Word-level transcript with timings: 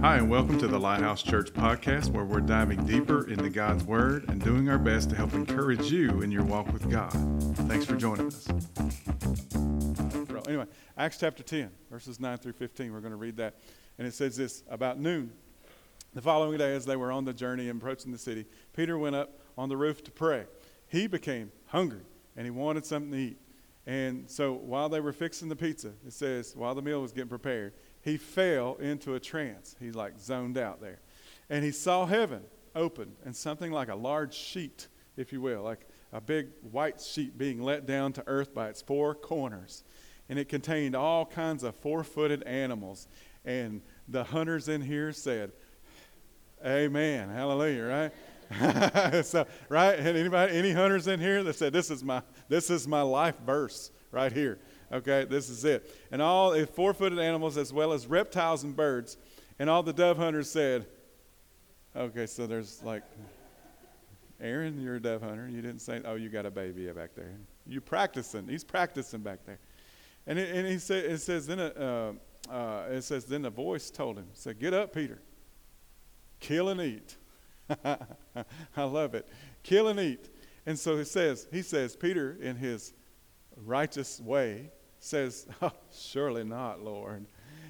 Hi, 0.00 0.18
and 0.18 0.30
welcome 0.30 0.58
to 0.60 0.68
the 0.68 0.78
Lighthouse 0.78 1.24
Church 1.24 1.52
podcast, 1.52 2.10
where 2.10 2.24
we're 2.24 2.38
diving 2.38 2.86
deeper 2.86 3.28
into 3.28 3.50
God's 3.50 3.82
Word 3.82 4.28
and 4.28 4.40
doing 4.40 4.68
our 4.68 4.78
best 4.78 5.10
to 5.10 5.16
help 5.16 5.34
encourage 5.34 5.90
you 5.90 6.22
in 6.22 6.30
your 6.30 6.44
walk 6.44 6.72
with 6.72 6.88
God. 6.88 7.12
Thanks 7.66 7.84
for 7.84 7.96
joining 7.96 8.28
us. 8.28 8.46
Anyway, 10.46 10.66
Acts 10.96 11.18
chapter 11.18 11.42
10, 11.42 11.72
verses 11.90 12.20
9 12.20 12.38
through 12.38 12.52
15, 12.52 12.92
we're 12.92 13.00
going 13.00 13.10
to 13.10 13.16
read 13.16 13.36
that. 13.38 13.56
And 13.98 14.06
it 14.06 14.14
says 14.14 14.36
this 14.36 14.62
about 14.70 15.00
noon. 15.00 15.32
The 16.14 16.22
following 16.22 16.56
day, 16.58 16.76
as 16.76 16.86
they 16.86 16.94
were 16.94 17.10
on 17.10 17.24
the 17.24 17.34
journey 17.34 17.68
and 17.68 17.82
approaching 17.82 18.12
the 18.12 18.18
city, 18.18 18.46
Peter 18.76 18.96
went 18.98 19.16
up 19.16 19.40
on 19.58 19.68
the 19.68 19.76
roof 19.76 20.04
to 20.04 20.12
pray. 20.12 20.46
He 20.86 21.08
became 21.08 21.50
hungry 21.66 22.02
and 22.36 22.46
he 22.46 22.52
wanted 22.52 22.86
something 22.86 23.10
to 23.10 23.18
eat. 23.18 23.38
And 23.84 24.30
so 24.30 24.52
while 24.52 24.88
they 24.88 25.00
were 25.00 25.12
fixing 25.12 25.48
the 25.48 25.56
pizza, 25.56 25.92
it 26.06 26.12
says, 26.12 26.54
while 26.54 26.74
the 26.74 26.82
meal 26.82 27.02
was 27.02 27.10
getting 27.10 27.28
prepared, 27.28 27.72
he 28.08 28.16
fell 28.16 28.76
into 28.76 29.14
a 29.14 29.20
trance. 29.20 29.76
He 29.78 29.90
like 29.90 30.18
zoned 30.18 30.58
out 30.58 30.80
there. 30.80 31.00
And 31.50 31.64
he 31.64 31.70
saw 31.70 32.06
heaven 32.06 32.42
open 32.74 33.12
and 33.24 33.34
something 33.34 33.70
like 33.70 33.88
a 33.88 33.94
large 33.94 34.34
sheet, 34.34 34.88
if 35.16 35.32
you 35.32 35.40
will, 35.40 35.62
like 35.62 35.86
a 36.12 36.20
big 36.20 36.48
white 36.70 37.00
sheet 37.00 37.36
being 37.36 37.62
let 37.62 37.86
down 37.86 38.12
to 38.14 38.24
earth 38.26 38.54
by 38.54 38.68
its 38.68 38.82
four 38.82 39.14
corners. 39.14 39.84
And 40.28 40.38
it 40.38 40.48
contained 40.48 40.94
all 40.94 41.26
kinds 41.26 41.62
of 41.62 41.74
four 41.74 42.04
footed 42.04 42.42
animals. 42.44 43.08
And 43.44 43.82
the 44.08 44.24
hunters 44.24 44.68
in 44.68 44.82
here 44.82 45.12
said, 45.12 45.52
Amen. 46.64 47.28
Hallelujah, 47.28 48.10
right? 48.50 49.24
so, 49.24 49.46
right? 49.68 49.98
And 49.98 50.16
anybody, 50.16 50.56
any 50.56 50.72
hunters 50.72 51.06
in 51.06 51.20
here 51.20 51.42
that 51.44 51.54
said, 51.54 51.72
This 51.72 51.90
is 51.90 52.02
my 52.02 52.22
this 52.48 52.68
is 52.70 52.88
my 52.88 53.02
life 53.02 53.36
verse 53.46 53.90
right 54.10 54.32
here. 54.32 54.58
Okay, 54.92 55.24
this 55.24 55.50
is 55.50 55.64
it. 55.64 55.94
And 56.10 56.22
all 56.22 56.52
the 56.52 56.66
four 56.66 56.94
footed 56.94 57.18
animals 57.18 57.56
as 57.56 57.72
well 57.72 57.92
as 57.92 58.06
reptiles 58.06 58.64
and 58.64 58.74
birds. 58.74 59.16
And 59.58 59.68
all 59.68 59.82
the 59.82 59.92
dove 59.92 60.16
hunters 60.16 60.50
said, 60.50 60.86
Okay, 61.96 62.26
so 62.26 62.46
there's 62.46 62.82
like, 62.82 63.02
Aaron, 64.40 64.80
you're 64.80 64.96
a 64.96 65.00
dove 65.00 65.22
hunter. 65.22 65.48
You 65.48 65.60
didn't 65.60 65.80
say, 65.80 66.00
Oh, 66.04 66.14
you 66.14 66.28
got 66.28 66.46
a 66.46 66.50
baby 66.50 66.86
back 66.92 67.10
there. 67.14 67.34
You 67.66 67.80
practicing. 67.80 68.48
He's 68.48 68.64
practicing 68.64 69.20
back 69.20 69.40
there. 69.44 69.58
And, 70.26 70.38
it, 70.38 70.54
and 70.54 70.66
he 70.66 70.78
said, 70.78 71.04
it 71.06 71.20
says, 71.20 71.46
then 71.46 71.58
a, 71.58 71.66
uh, 71.66 72.12
uh, 72.52 72.84
it 72.90 73.02
says, 73.02 73.24
then 73.24 73.42
the 73.42 73.50
voice 73.50 73.90
told 73.90 74.16
him, 74.16 74.26
said, 74.34 74.58
Get 74.58 74.74
up, 74.74 74.94
Peter. 74.94 75.20
Kill 76.40 76.68
and 76.68 76.80
eat. 76.80 77.16
I 77.84 78.82
love 78.82 79.14
it. 79.14 79.28
Kill 79.62 79.88
and 79.88 79.98
eat. 79.98 80.30
And 80.66 80.78
so 80.78 80.96
he 80.96 81.04
says, 81.04 81.46
he 81.50 81.62
says, 81.62 81.96
Peter, 81.96 82.36
in 82.40 82.56
his 82.56 82.92
righteous 83.56 84.20
way, 84.20 84.70
says, 85.00 85.46
oh, 85.62 85.72
Surely 85.92 86.44
not, 86.44 86.82
Lord. 86.82 87.26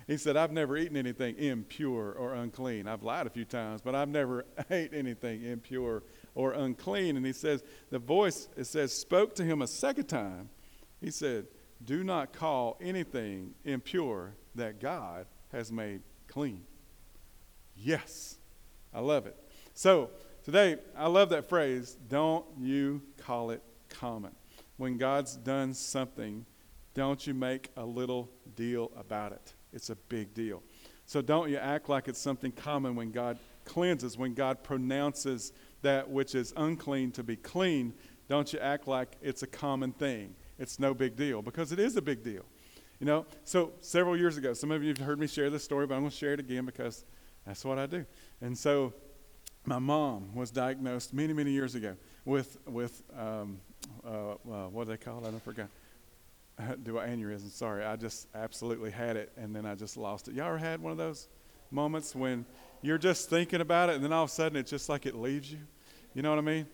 He 0.07 0.17
said, 0.17 0.39
I've 0.39 0.53
never 0.53 0.79
eaten 0.79 0.97
anything 0.97 1.37
impure 1.37 2.13
or 2.13 2.33
unclean. 2.33 2.89
I've 2.89 3.03
lied 3.03 3.27
a 3.27 3.31
few 3.31 3.45
times, 3.45 3.83
but 3.83 3.95
I've 3.95 4.09
never 4.09 4.47
ate 4.71 4.95
anything 4.95 5.45
impure 5.45 6.03
or 6.35 6.53
unclean. 6.53 7.19
And 7.19 7.27
he 7.27 7.35
says, 7.35 7.63
the 7.91 7.99
voice, 7.99 8.49
it 8.57 8.65
says, 8.65 8.93
spoke 8.93 9.35
to 9.35 9.45
him 9.45 9.61
a 9.61 9.67
second 9.67 10.07
time. 10.07 10.49
He 11.03 11.11
said, 11.11 11.47
Do 11.85 12.03
not 12.05 12.33
call 12.33 12.79
anything 12.81 13.55
impure 13.67 14.35
that 14.55 14.81
God 14.81 15.27
has 15.53 15.71
made 15.71 16.01
clean. 16.27 16.63
Yes, 17.77 18.39
I 18.95 19.01
love 19.01 19.27
it. 19.27 19.37
So, 19.75 20.11
today, 20.43 20.77
I 20.97 21.07
love 21.09 21.29
that 21.29 21.51
phrase, 21.51 21.97
don't 22.09 22.47
you 22.59 23.03
call 23.19 23.51
it 23.51 23.63
common. 23.91 24.33
When 24.79 24.97
God's 24.97 25.37
done 25.37 25.75
something, 25.75 26.47
don't 26.99 27.25
you 27.29 27.33
make 27.33 27.71
a 27.77 27.85
little 27.85 28.29
deal 28.57 28.91
about 28.97 29.31
it. 29.31 29.55
It's 29.73 29.89
a 29.89 29.95
big 29.95 30.35
deal. 30.35 30.65
So 31.07 31.23
don't 31.23 31.49
you 31.49 31.57
act 31.57 31.89
like 31.89 32.09
it's 32.09 32.19
something 32.19 32.51
common 32.51 32.97
when 32.97 33.13
God 33.13 33.39
cleanses, 33.65 34.19
when 34.19 34.35
God 34.35 34.65
pronounces 34.65 35.53
that 35.83 36.11
which 36.11 36.35
is 36.35 36.53
unclean 36.57 37.13
to 37.13 37.23
be 37.23 37.37
clean. 37.37 37.95
Don't 38.29 38.53
you 38.53 38.59
act 38.59 38.89
like 38.89 39.17
it's 39.23 39.45
a 39.45 39.47
common 39.47 39.93
thing. 39.93 40.35
It's 40.59 40.81
no 40.81 40.93
big 40.93 41.15
deal 41.15 41.41
because 41.41 41.71
it 41.71 41.79
is 41.79 41.97
a 41.97 42.03
big 42.03 42.25
deal. 42.25 42.45
You 42.99 43.07
know, 43.07 43.27
so 43.45 43.75
several 43.81 44.17
years 44.17 44.37
ago, 44.37 44.53
some 44.53 44.73
of 44.73 44.83
you 44.83 44.89
have 44.89 44.99
heard 44.99 45.21
me 45.21 45.29
share 45.29 45.51
this 45.51 45.63
story, 45.63 45.87
but 45.87 45.95
I'm 45.95 46.01
going 46.01 46.11
to 46.11 46.17
share 46.17 46.33
it 46.33 46.41
again 46.41 46.67
because 46.67 47.05
that's 47.47 47.65
what 47.65 47.79
I 47.79 47.87
do. 47.87 48.05
And 48.41 48.59
so 48.59 48.93
my 49.65 49.79
mom 49.79 50.35
was 50.35 50.51
diagnosed 50.51 51.15
many, 51.15 51.33
many 51.33 51.53
years 51.53 51.77
ago 51.77 51.95
with, 52.25 52.59
with 52.67 53.03
um, 53.17 53.61
uh, 54.05 54.33
uh, 54.33 54.35
what 54.69 54.87
do 54.87 54.91
they 54.91 54.97
call 54.97 55.25
it? 55.25 55.33
I 55.33 55.39
forgot 55.39 55.69
do 56.83 56.95
aneurysm. 56.95 57.51
Sorry, 57.51 57.85
I 57.85 57.97
just 57.97 58.29
absolutely 58.35 58.91
had 58.91 59.17
it 59.17 59.33
and 59.37 59.55
then 59.55 59.67
I 59.67 59.75
just 59.75 59.97
lost 59.97 60.29
it. 60.29 60.35
Y'all 60.35 60.49
ever 60.49 60.59
had 60.59 60.81
one 60.81 60.93
of 60.93 60.99
those 60.99 61.29
moments 61.71 62.15
when 62.15 62.45
you're 62.83 62.99
just 62.99 63.29
thinking 63.29 63.61
about 63.61 63.89
it 63.89 63.97
and 63.97 64.05
then 64.05 64.13
all 64.13 64.25
of 64.25 64.31
a 64.31 64.33
sudden 64.33 64.57
it's 64.57 64.71
just 64.71 64.89
like 64.89 65.07
it 65.07 65.15
leaves 65.15 65.51
you? 65.51 65.61
You 66.15 66.23
know 66.23 66.31
what 66.31 66.39
I 66.39 66.43
mean? 66.43 66.67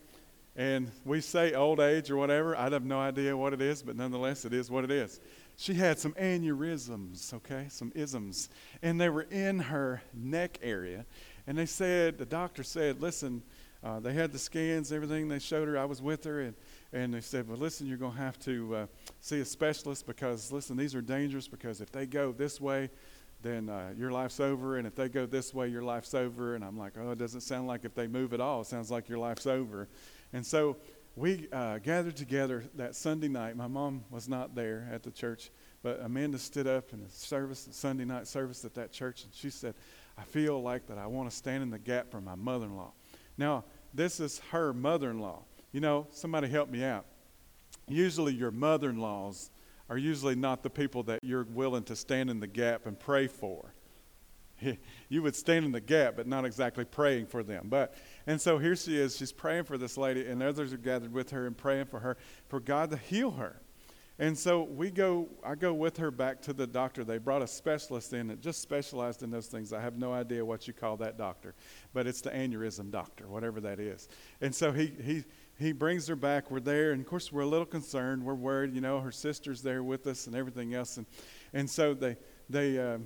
And 0.56 0.90
we 1.04 1.20
say 1.20 1.52
old 1.54 1.80
age 1.80 2.10
or 2.10 2.16
whatever. 2.16 2.56
I 2.56 2.70
have 2.70 2.84
no 2.84 3.00
idea 3.00 3.36
what 3.36 3.52
it 3.52 3.60
is, 3.60 3.82
but 3.82 3.96
nonetheless, 3.96 4.44
it 4.44 4.52
is 4.52 4.70
what 4.70 4.84
it 4.84 4.90
is. 4.90 5.20
She 5.56 5.74
had 5.74 5.98
some 5.98 6.12
aneurysms, 6.12 7.34
okay, 7.34 7.66
some 7.68 7.90
isms, 7.94 8.48
and 8.80 9.00
they 9.00 9.08
were 9.08 9.22
in 9.22 9.58
her 9.58 10.02
neck 10.12 10.58
area. 10.62 11.06
And 11.46 11.58
they 11.58 11.66
said, 11.66 12.18
the 12.18 12.24
doctor 12.24 12.62
said, 12.62 13.02
listen, 13.02 13.42
uh, 13.82 14.00
they 14.00 14.14
had 14.14 14.32
the 14.32 14.38
scans, 14.38 14.92
everything. 14.92 15.28
They 15.28 15.38
showed 15.38 15.68
her. 15.68 15.76
I 15.76 15.84
was 15.84 16.00
with 16.00 16.24
her, 16.24 16.40
and 16.40 16.54
and 16.94 17.12
they 17.12 17.20
said, 17.20 17.48
Well, 17.48 17.58
listen, 17.58 17.86
you're 17.86 17.98
going 17.98 18.12
to 18.12 18.18
have 18.18 18.38
to 18.40 18.76
uh, 18.76 18.86
see 19.20 19.40
a 19.40 19.44
specialist 19.44 20.06
because, 20.06 20.52
listen, 20.52 20.76
these 20.76 20.94
are 20.94 21.02
dangerous 21.02 21.48
because 21.48 21.80
if 21.80 21.90
they 21.90 22.06
go 22.06 22.32
this 22.32 22.60
way, 22.60 22.88
then 23.42 23.68
uh, 23.68 23.92
your 23.98 24.12
life's 24.12 24.38
over. 24.38 24.78
And 24.78 24.86
if 24.86 24.94
they 24.94 25.08
go 25.08 25.26
this 25.26 25.52
way, 25.52 25.68
your 25.68 25.82
life's 25.82 26.14
over. 26.14 26.54
And 26.54 26.64
I'm 26.64 26.78
like, 26.78 26.92
Oh, 26.96 27.10
it 27.10 27.18
doesn't 27.18 27.40
sound 27.40 27.66
like 27.66 27.84
if 27.84 27.94
they 27.94 28.06
move 28.06 28.32
at 28.32 28.40
all, 28.40 28.60
it 28.60 28.68
sounds 28.68 28.92
like 28.92 29.08
your 29.08 29.18
life's 29.18 29.46
over. 29.46 29.88
And 30.32 30.46
so 30.46 30.76
we 31.16 31.48
uh, 31.52 31.78
gathered 31.78 32.16
together 32.16 32.64
that 32.76 32.94
Sunday 32.94 33.28
night. 33.28 33.56
My 33.56 33.66
mom 33.66 34.04
was 34.10 34.28
not 34.28 34.54
there 34.54 34.88
at 34.92 35.02
the 35.02 35.10
church, 35.10 35.50
but 35.82 36.00
Amanda 36.00 36.38
stood 36.38 36.68
up 36.68 36.92
in 36.92 37.02
the 37.02 37.10
service, 37.10 37.68
Sunday 37.72 38.04
night 38.04 38.26
service 38.26 38.64
at 38.64 38.74
that 38.74 38.92
church, 38.92 39.24
and 39.24 39.32
she 39.32 39.50
said, 39.50 39.74
I 40.18 40.22
feel 40.22 40.60
like 40.60 40.86
that 40.88 40.98
I 40.98 41.06
want 41.06 41.30
to 41.30 41.36
stand 41.36 41.62
in 41.62 41.70
the 41.70 41.78
gap 41.78 42.10
for 42.10 42.20
my 42.20 42.34
mother 42.34 42.66
in 42.66 42.76
law. 42.76 42.92
Now, 43.38 43.64
this 43.92 44.18
is 44.18 44.40
her 44.50 44.72
mother 44.72 45.10
in 45.10 45.20
law. 45.20 45.42
You 45.74 45.80
know, 45.80 46.06
somebody 46.12 46.46
help 46.48 46.70
me 46.70 46.84
out. 46.84 47.04
Usually, 47.88 48.32
your 48.32 48.52
mother 48.52 48.90
in 48.90 48.98
laws 48.98 49.50
are 49.90 49.98
usually 49.98 50.36
not 50.36 50.62
the 50.62 50.70
people 50.70 51.02
that 51.02 51.24
you're 51.24 51.42
willing 51.42 51.82
to 51.84 51.96
stand 51.96 52.30
in 52.30 52.38
the 52.38 52.46
gap 52.46 52.86
and 52.86 52.98
pray 52.98 53.26
for. 53.26 53.74
You 55.08 55.22
would 55.22 55.34
stand 55.34 55.64
in 55.64 55.72
the 55.72 55.80
gap, 55.80 56.14
but 56.16 56.28
not 56.28 56.44
exactly 56.44 56.84
praying 56.84 57.26
for 57.26 57.42
them. 57.42 57.66
But 57.68 57.94
and 58.26 58.40
so 58.40 58.56
here 58.56 58.76
she 58.76 58.96
is. 58.96 59.16
She's 59.16 59.32
praying 59.32 59.64
for 59.64 59.76
this 59.76 59.98
lady, 59.98 60.26
and 60.26 60.42
others 60.42 60.72
are 60.72 60.78
gathered 60.78 61.12
with 61.12 61.30
her 61.30 61.46
and 61.46 61.56
praying 61.56 61.86
for 61.86 61.98
her 61.98 62.16
for 62.48 62.60
God 62.60 62.90
to 62.90 62.96
heal 62.96 63.32
her. 63.32 63.60
And 64.18 64.38
so 64.38 64.62
we 64.62 64.90
go. 64.90 65.28
I 65.44 65.56
go 65.56 65.74
with 65.74 65.96
her 65.96 66.12
back 66.12 66.40
to 66.42 66.52
the 66.52 66.68
doctor. 66.68 67.02
They 67.02 67.18
brought 67.18 67.42
a 67.42 67.48
specialist 67.48 68.12
in 68.12 68.28
that 68.28 68.40
just 68.40 68.62
specialized 68.62 69.24
in 69.24 69.30
those 69.30 69.48
things. 69.48 69.72
I 69.72 69.80
have 69.80 69.98
no 69.98 70.12
idea 70.12 70.44
what 70.44 70.68
you 70.68 70.72
call 70.72 70.96
that 70.98 71.18
doctor, 71.18 71.54
but 71.92 72.06
it's 72.06 72.20
the 72.20 72.30
aneurysm 72.30 72.92
doctor, 72.92 73.26
whatever 73.26 73.60
that 73.62 73.80
is. 73.80 74.08
And 74.40 74.54
so 74.54 74.70
he 74.70 74.92
he 75.02 75.24
he 75.58 75.72
brings 75.72 76.06
her 76.08 76.16
back. 76.16 76.50
We're 76.50 76.60
there, 76.60 76.92
and 76.92 77.00
of 77.00 77.06
course, 77.06 77.30
we're 77.30 77.42
a 77.42 77.46
little 77.46 77.66
concerned. 77.66 78.24
We're 78.24 78.34
worried, 78.34 78.74
you 78.74 78.80
know, 78.80 79.00
her 79.00 79.12
sister's 79.12 79.62
there 79.62 79.82
with 79.82 80.06
us 80.06 80.26
and 80.26 80.34
everything 80.34 80.74
else. 80.74 80.96
And, 80.96 81.06
and 81.52 81.70
so 81.70 81.94
they, 81.94 82.16
they 82.50 82.78
uh, 82.78 82.98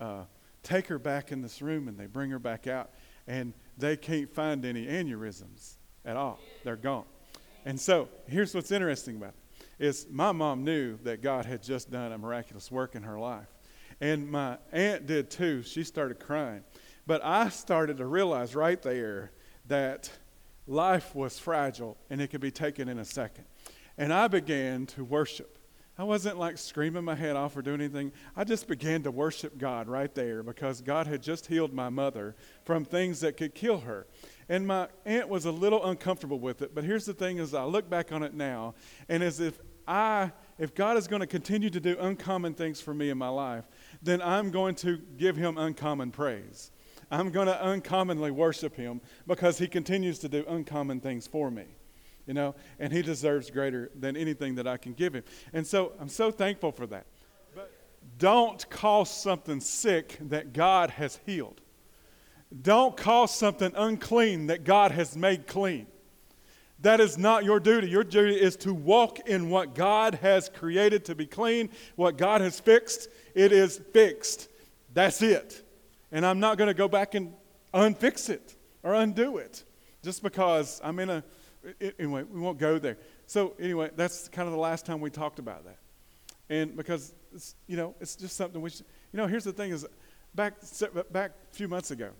uh, 0.00 0.24
take 0.62 0.88
her 0.88 0.98
back 0.98 1.30
in 1.30 1.40
this 1.40 1.62
room 1.62 1.88
and 1.88 1.98
they 1.98 2.06
bring 2.06 2.30
her 2.30 2.38
back 2.38 2.66
out, 2.66 2.90
and 3.26 3.52
they 3.78 3.96
can't 3.96 4.32
find 4.32 4.64
any 4.64 4.86
aneurysms 4.86 5.76
at 6.04 6.16
all. 6.16 6.40
They're 6.64 6.76
gone. 6.76 7.04
And 7.64 7.80
so 7.80 8.08
here's 8.26 8.54
what's 8.54 8.70
interesting 8.70 9.16
about 9.16 9.34
it 9.78 9.86
is 9.86 10.06
my 10.10 10.32
mom 10.32 10.64
knew 10.64 10.98
that 11.02 11.22
God 11.22 11.46
had 11.46 11.62
just 11.62 11.90
done 11.90 12.12
a 12.12 12.18
miraculous 12.18 12.70
work 12.70 12.94
in 12.94 13.02
her 13.02 13.18
life. 13.18 13.48
And 14.00 14.30
my 14.30 14.58
aunt 14.72 15.06
did 15.06 15.30
too. 15.30 15.62
She 15.62 15.84
started 15.84 16.20
crying. 16.20 16.62
But 17.06 17.24
I 17.24 17.48
started 17.48 17.98
to 17.98 18.06
realize 18.06 18.54
right 18.54 18.80
there 18.80 19.32
that 19.66 20.10
life 20.66 21.14
was 21.14 21.38
fragile 21.38 21.96
and 22.10 22.20
it 22.20 22.28
could 22.28 22.40
be 22.40 22.50
taken 22.50 22.88
in 22.88 22.98
a 22.98 23.04
second. 23.04 23.44
And 23.96 24.12
I 24.12 24.28
began 24.28 24.86
to 24.86 25.04
worship. 25.04 25.58
I 25.96 26.02
wasn't 26.02 26.38
like 26.38 26.58
screaming 26.58 27.04
my 27.04 27.14
head 27.14 27.36
off 27.36 27.56
or 27.56 27.62
doing 27.62 27.80
anything. 27.80 28.10
I 28.34 28.42
just 28.42 28.66
began 28.66 29.04
to 29.04 29.12
worship 29.12 29.58
God 29.58 29.86
right 29.88 30.12
there 30.12 30.42
because 30.42 30.80
God 30.80 31.06
had 31.06 31.22
just 31.22 31.46
healed 31.46 31.72
my 31.72 31.88
mother 31.88 32.34
from 32.64 32.84
things 32.84 33.20
that 33.20 33.36
could 33.36 33.54
kill 33.54 33.78
her. 33.78 34.08
And 34.48 34.66
my 34.66 34.88
aunt 35.04 35.28
was 35.28 35.44
a 35.44 35.52
little 35.52 35.84
uncomfortable 35.84 36.40
with 36.40 36.62
it. 36.62 36.74
But 36.74 36.82
here's 36.82 37.04
the 37.04 37.14
thing 37.14 37.38
is 37.38 37.54
I 37.54 37.62
look 37.64 37.88
back 37.88 38.10
on 38.10 38.24
it 38.24 38.34
now 38.34 38.74
and 39.08 39.22
as 39.22 39.38
if 39.38 39.60
I 39.86 40.32
if 40.58 40.74
God 40.74 40.96
is 40.96 41.06
going 41.06 41.20
to 41.20 41.26
continue 41.26 41.70
to 41.70 41.80
do 41.80 41.96
uncommon 41.98 42.54
things 42.54 42.80
for 42.80 42.94
me 42.94 43.10
in 43.10 43.18
my 43.18 43.28
life, 43.28 43.64
then 44.02 44.22
I'm 44.22 44.50
going 44.50 44.74
to 44.76 44.98
give 45.16 45.36
him 45.36 45.58
uncommon 45.58 46.10
praise. 46.10 46.70
I'm 47.10 47.30
going 47.30 47.46
to 47.46 47.62
uncommonly 47.62 48.30
worship 48.30 48.76
him 48.76 49.00
because 49.26 49.58
he 49.58 49.66
continues 49.66 50.18
to 50.20 50.28
do 50.28 50.44
uncommon 50.48 51.00
things 51.00 51.26
for 51.26 51.50
me. 51.50 51.64
You 52.26 52.34
know, 52.34 52.54
and 52.78 52.92
he 52.92 53.02
deserves 53.02 53.50
greater 53.50 53.90
than 53.94 54.16
anything 54.16 54.54
that 54.54 54.66
I 54.66 54.78
can 54.78 54.94
give 54.94 55.14
him. 55.14 55.24
And 55.52 55.66
so 55.66 55.92
I'm 56.00 56.08
so 56.08 56.30
thankful 56.30 56.72
for 56.72 56.86
that. 56.86 57.06
But 57.54 57.70
don't 58.18 58.68
call 58.70 59.04
something 59.04 59.60
sick 59.60 60.18
that 60.22 60.54
God 60.54 60.90
has 60.90 61.20
healed. 61.26 61.60
Don't 62.62 62.96
call 62.96 63.26
something 63.26 63.72
unclean 63.76 64.46
that 64.46 64.64
God 64.64 64.92
has 64.92 65.16
made 65.16 65.46
clean. 65.46 65.86
That 66.80 67.00
is 67.00 67.16
not 67.18 67.44
your 67.44 67.60
duty. 67.60 67.88
Your 67.88 68.04
duty 68.04 68.34
is 68.34 68.56
to 68.58 68.74
walk 68.74 69.28
in 69.28 69.50
what 69.50 69.74
God 69.74 70.16
has 70.16 70.48
created 70.48 71.06
to 71.06 71.14
be 71.14 71.26
clean, 71.26 71.70
what 71.96 72.16
God 72.16 72.40
has 72.40 72.60
fixed. 72.60 73.08
It 73.34 73.52
is 73.52 73.80
fixed. 73.92 74.48
That's 74.92 75.22
it. 75.22 75.63
And 76.14 76.24
I'm 76.24 76.38
not 76.38 76.58
going 76.58 76.68
to 76.68 76.74
go 76.74 76.86
back 76.86 77.16
and 77.16 77.34
unfix 77.74 78.30
it 78.30 78.54
or 78.84 78.94
undo 78.94 79.38
it 79.38 79.64
just 80.04 80.22
because 80.22 80.80
I'm 80.82 81.00
in 81.00 81.10
a. 81.10 81.24
Anyway, 81.98 82.22
we 82.22 82.40
won't 82.40 82.58
go 82.58 82.78
there. 82.78 82.98
So, 83.26 83.54
anyway, 83.58 83.90
that's 83.96 84.28
kind 84.28 84.46
of 84.46 84.52
the 84.52 84.60
last 84.60 84.86
time 84.86 85.00
we 85.00 85.10
talked 85.10 85.40
about 85.40 85.64
that. 85.64 85.78
And 86.48 86.76
because, 86.76 87.14
you 87.66 87.76
know, 87.76 87.96
it's 88.00 88.14
just 88.14 88.36
something 88.36 88.60
we 88.62 88.70
should, 88.70 88.86
you 89.12 89.16
know, 89.16 89.26
here's 89.26 89.42
the 89.42 89.52
thing 89.52 89.72
is 89.72 89.84
back, 90.34 90.54
back 91.10 91.32
a 91.50 91.54
few 91.54 91.66
months 91.66 91.90
ago, 91.90 92.10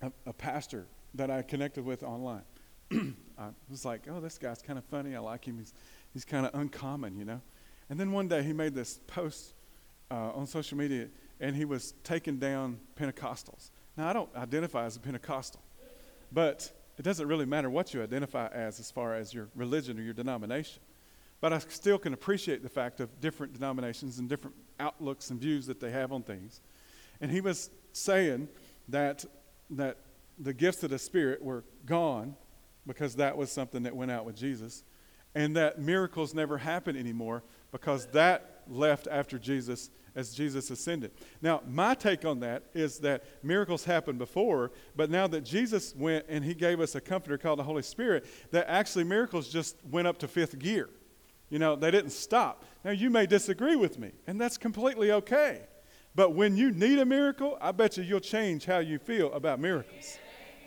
a, 0.00 0.10
a 0.26 0.32
pastor 0.32 0.86
that 1.14 1.30
I 1.30 1.42
connected 1.42 1.84
with 1.84 2.02
online, 2.02 2.42
I 3.38 3.50
was 3.70 3.84
like, 3.84 4.08
oh, 4.10 4.18
this 4.18 4.36
guy's 4.36 4.62
kind 4.62 4.78
of 4.80 4.84
funny. 4.86 5.14
I 5.14 5.20
like 5.20 5.44
him. 5.44 5.58
He's, 5.58 5.74
he's 6.12 6.24
kind 6.24 6.44
of 6.44 6.58
uncommon, 6.58 7.16
you 7.16 7.24
know. 7.24 7.40
And 7.88 8.00
then 8.00 8.10
one 8.10 8.26
day 8.26 8.42
he 8.42 8.52
made 8.52 8.74
this 8.74 8.98
post 9.06 9.54
uh, 10.10 10.32
on 10.34 10.46
social 10.46 10.76
media, 10.76 11.08
and 11.42 11.56
he 11.56 11.64
was 11.66 11.92
taking 12.04 12.38
down 12.38 12.78
Pentecostals. 12.96 13.70
Now, 13.96 14.08
I 14.08 14.12
don't 14.14 14.34
identify 14.34 14.86
as 14.86 14.96
a 14.96 15.00
Pentecostal, 15.00 15.60
but 16.30 16.72
it 16.96 17.02
doesn't 17.02 17.26
really 17.26 17.44
matter 17.44 17.68
what 17.68 17.92
you 17.92 18.02
identify 18.02 18.46
as 18.46 18.78
as 18.78 18.90
far 18.90 19.14
as 19.14 19.34
your 19.34 19.48
religion 19.56 19.98
or 19.98 20.02
your 20.02 20.14
denomination. 20.14 20.80
But 21.40 21.52
I 21.52 21.58
still 21.58 21.98
can 21.98 22.14
appreciate 22.14 22.62
the 22.62 22.68
fact 22.68 23.00
of 23.00 23.20
different 23.20 23.54
denominations 23.54 24.20
and 24.20 24.28
different 24.28 24.54
outlooks 24.78 25.30
and 25.30 25.40
views 25.40 25.66
that 25.66 25.80
they 25.80 25.90
have 25.90 26.12
on 26.12 26.22
things. 26.22 26.60
And 27.20 27.30
he 27.30 27.40
was 27.40 27.70
saying 27.92 28.48
that, 28.88 29.24
that 29.70 29.96
the 30.38 30.54
gifts 30.54 30.84
of 30.84 30.90
the 30.90 30.98
Spirit 30.98 31.42
were 31.42 31.64
gone 31.84 32.36
because 32.86 33.16
that 33.16 33.36
was 33.36 33.50
something 33.50 33.82
that 33.82 33.96
went 33.96 34.12
out 34.12 34.24
with 34.24 34.36
Jesus, 34.36 34.84
and 35.34 35.56
that 35.56 35.80
miracles 35.80 36.34
never 36.34 36.58
happen 36.58 36.96
anymore 36.96 37.42
because 37.72 38.06
that 38.06 38.62
left 38.68 39.08
after 39.10 39.38
Jesus 39.38 39.90
as 40.14 40.34
Jesus 40.34 40.70
ascended. 40.70 41.12
Now, 41.40 41.62
my 41.68 41.94
take 41.94 42.24
on 42.24 42.40
that 42.40 42.64
is 42.74 42.98
that 42.98 43.24
miracles 43.42 43.84
happened 43.84 44.18
before, 44.18 44.72
but 44.96 45.10
now 45.10 45.26
that 45.28 45.42
Jesus 45.42 45.94
went 45.96 46.26
and 46.28 46.44
he 46.44 46.54
gave 46.54 46.80
us 46.80 46.94
a 46.94 47.00
comforter 47.00 47.38
called 47.38 47.58
the 47.58 47.64
Holy 47.64 47.82
Spirit, 47.82 48.26
that 48.50 48.68
actually 48.68 49.04
miracles 49.04 49.48
just 49.48 49.76
went 49.90 50.06
up 50.06 50.18
to 50.18 50.28
fifth 50.28 50.58
gear. 50.58 50.88
You 51.48 51.58
know, 51.58 51.76
they 51.76 51.90
didn't 51.90 52.10
stop. 52.10 52.64
Now, 52.84 52.92
you 52.92 53.10
may 53.10 53.26
disagree 53.26 53.76
with 53.76 53.98
me, 53.98 54.12
and 54.26 54.40
that's 54.40 54.56
completely 54.56 55.12
okay. 55.12 55.62
But 56.14 56.34
when 56.34 56.56
you 56.56 56.70
need 56.70 56.98
a 56.98 57.06
miracle, 57.06 57.58
I 57.60 57.72
bet 57.72 57.96
you 57.96 58.02
you'll 58.02 58.20
change 58.20 58.64
how 58.64 58.78
you 58.78 58.98
feel 58.98 59.32
about 59.32 59.60
miracles. 59.60 60.18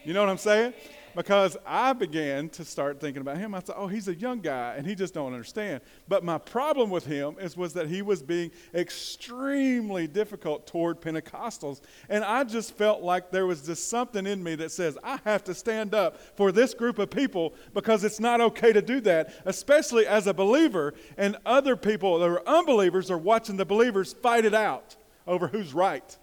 You 0.04 0.14
know 0.14 0.22
what 0.22 0.30
I'm 0.30 0.38
saying? 0.38 0.74
Because 1.16 1.56
I 1.66 1.94
began 1.94 2.50
to 2.50 2.66
start 2.66 3.00
thinking 3.00 3.22
about 3.22 3.38
him. 3.38 3.56
I 3.56 3.62
thought, 3.62 3.78
oh, 3.80 3.88
he's 3.88 4.08
a 4.08 4.16
young 4.16 4.42
guy 4.42 4.76
and 4.78 4.86
he 4.86 4.96
just 4.96 5.14
don't 5.14 5.32
understand. 5.32 5.82
But 6.08 6.24
my 6.24 6.38
problem 6.38 6.90
with 6.90 7.06
him 7.06 7.38
is 7.40 7.56
was 7.56 7.74
that 7.74 7.88
he 7.88 8.02
was 8.02 8.22
being 8.22 8.52
extremely 8.74 10.08
difficult 10.08 10.68
toward 10.68 11.02
Pentecostals, 11.02 11.82
and 12.10 12.24
I 12.24 12.44
just 12.44 12.76
felt 12.76 13.02
like 13.02 13.32
there 13.32 13.46
was 13.46 13.62
just 13.62 13.90
something 13.90 14.28
in 14.28 14.44
me 14.44 14.56
that 14.56 14.72
says 14.72 14.98
I 15.04 15.20
have 15.24 15.44
to 15.46 15.54
stand 15.54 15.96
up 15.96 16.20
for 16.36 16.52
this 16.52 16.74
group 16.74 17.00
of 17.00 17.10
people 17.10 17.54
because 17.74 18.04
it's 18.04 18.20
not 18.20 18.42
okay 18.42 18.74
to 18.74 18.82
do 18.82 19.00
that, 19.02 19.34
especially 19.46 20.06
as 20.06 20.28
a 20.28 20.34
believer, 20.34 20.94
and 21.18 21.38
other 21.46 21.76
people 21.76 22.20
that 22.20 22.30
are 22.30 22.48
unbelievers 22.48 23.10
are 23.10 23.18
watching 23.18 23.58
the 23.58 23.66
believers 23.66 24.14
fight 24.14 24.46
it 24.46 24.54
out 24.54 24.96
over 25.28 25.48
who's 25.48 25.74
right. 25.74 26.18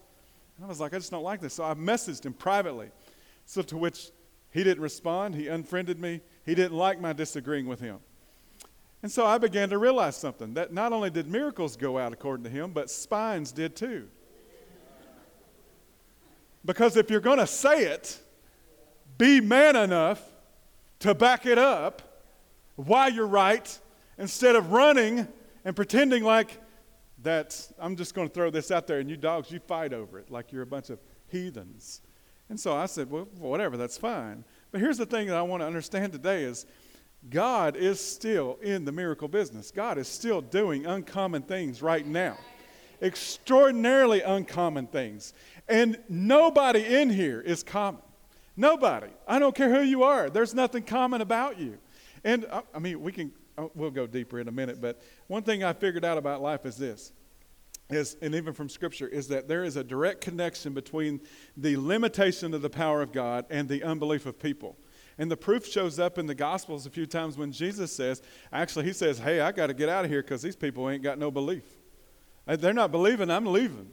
And 0.57 0.67
I 0.67 0.69
was 0.69 0.81
like, 0.81 0.95
I 0.95 0.99
just 0.99 1.11
don't 1.11 1.25
like 1.25 1.41
this. 1.41 1.55
So 1.55 1.65
I 1.65 1.75
messaged 1.75 2.25
him 2.25 2.35
privately. 2.35 2.91
So 3.47 3.63
to 3.63 3.77
which 3.77 4.11
he 4.53 4.63
didn't 4.63 4.83
respond. 4.83 5.35
He 5.35 5.49
unfriended 5.49 5.99
me. 5.99 6.21
He 6.45 6.55
didn't 6.55 6.77
like 6.77 7.01
my 7.01 7.13
disagreeing 7.13 7.67
with 7.67 7.81
him. 7.81 7.99
And 9.03 9.11
so 9.11 9.27
I 9.27 9.39
began 9.39 9.71
to 9.71 9.79
realize 9.79 10.17
something 10.17 10.55
that 10.55 10.73
not 10.73 10.93
only 10.93 11.11
did 11.11 11.27
miracles 11.27 11.77
go 11.77 11.99
out 11.99 12.13
according 12.13 12.45
to 12.45 12.51
him, 12.51 12.71
but 12.71 12.91
spines 12.91 13.51
did 13.51 13.75
too. 13.75 14.09
Because 16.65 16.97
if 16.97 17.11
you're 17.11 17.21
going 17.21 17.39
to 17.39 17.47
say 17.47 17.87
it, 17.87 18.21
be 19.19 19.41
man 19.41 19.75
enough 19.75 20.23
to 21.01 21.15
back 21.15 21.47
it 21.47 21.59
up 21.59 22.03
why 22.77 23.09
you're 23.09 23.27
right 23.27 23.79
instead 24.19 24.55
of 24.55 24.71
running 24.71 25.27
and 25.65 25.75
pretending 25.75 26.23
like 26.23 26.61
that 27.23 27.69
I'm 27.79 27.97
just 27.97 28.15
going 28.15 28.29
to 28.29 28.35
throw 28.35 28.51
this 28.51 28.71
out 28.71 28.87
there 28.87 29.01
and 29.01 29.11
you 29.11 29.17
dogs, 29.17 29.51
you 29.51 29.59
fight 29.61 29.93
over 29.93 30.19
it 30.19 30.31
like 30.31 30.53
you're 30.53 30.63
a 30.63 30.67
bunch 30.67 30.91
of 30.91 31.01
heathens. 31.29 32.03
And 32.53 32.61
so 32.61 32.77
I 32.77 32.85
said, 32.85 33.11
well, 33.11 33.27
whatever, 33.39 33.79
that's 33.79 33.97
fine. 33.97 34.45
But 34.73 34.83
here's 34.83 34.99
the 34.99 35.07
thing 35.07 35.27
that 35.29 35.39
I 35.39 35.41
want 35.41 35.63
to 35.63 35.67
understand 35.67 36.13
today 36.13 36.43
is 36.43 36.67
God 37.31 37.77
is 37.79 37.99
still 37.99 38.59
in 38.61 38.85
the 38.85 38.93
miracle 38.93 39.27
business. 39.27 39.71
God 39.71 39.97
is 39.97 40.07
still 40.07 40.43
doing 40.43 40.85
uncommon 40.85 41.45
things 41.45 41.81
right 41.81 42.07
now. 42.07 42.37
Extraordinarily 43.01 44.21
uncommon 44.21 44.87
things. 44.87 45.33
And 45.67 45.99
nobody 46.11 46.85
in 46.85 47.09
here 47.09 47.41
is 47.41 47.63
common. 47.63 48.03
Nobody. 48.55 49.09
I 49.27 49.39
don't 49.39 49.55
care 49.55 49.75
who 49.75 49.81
you 49.81 50.03
are. 50.03 50.29
There's 50.29 50.53
nothing 50.53 50.83
common 50.83 51.23
about 51.23 51.59
you. 51.59 51.79
And 52.23 52.45
uh, 52.51 52.61
I 52.75 52.81
mean, 52.81 53.01
we 53.01 53.13
can, 53.13 53.33
uh, 53.57 53.69
we'll 53.75 53.91
go 53.91 54.07
deeper 54.07 54.41
in 54.41 54.49
a 54.49 54.53
minute, 54.53 54.79
but 54.79 55.01
one 55.27 55.43
thing 55.43 55.65
I 55.65 55.73
figured 55.73 56.05
out 56.05 56.19
about 56.19 56.43
life 56.43 56.67
is 56.67 56.77
this 56.77 57.13
is, 57.91 58.17
and 58.23 58.35
even 58.35 58.53
from 58.53 58.69
Scripture, 58.69 59.09
is 59.09 59.29
that 59.29 59.49
there 59.49 59.65
is 59.65 59.77
a 59.77 59.85
direct 59.85 60.21
connection 60.21 60.73
between 60.73 61.21
the 61.57 61.77
limitation 61.77 62.55
of 62.55 62.63
the 62.63 62.71
power 62.71 63.03
of 63.03 63.13
God 63.13 63.45
and 63.51 63.69
the 63.69 63.83
unbelief 63.83 64.27
of 64.27 64.39
people. 64.39 64.77
And 65.19 65.31
the 65.31 65.37
proof 65.37 65.67
shows 65.67 65.99
up 65.99 66.19
in 66.19 66.27
the 66.27 66.35
Gospels 66.35 66.87
a 66.87 66.91
few 66.91 67.07
times 67.07 67.37
when 67.37 67.53
Jesus 67.53 67.95
says, 67.95 68.23
actually, 68.53 68.87
he 68.87 68.93
says, 68.93 69.19
Hey, 69.19 69.41
I 69.41 69.53
got 69.53 69.67
to 69.67 69.75
get 69.75 69.89
out 69.89 70.05
of 70.05 70.11
here 70.11 70.23
because 70.23 70.43
these 70.43 70.57
people 70.57 70.89
ain't 70.89 71.03
got 71.03 71.19
no 71.19 71.31
belief. 71.31 71.65
Uh, 72.47 72.57
they're 72.57 72.73
not 72.73 72.91
believing, 72.91 73.31
I'm 73.31 73.47
leaving. 73.47 73.91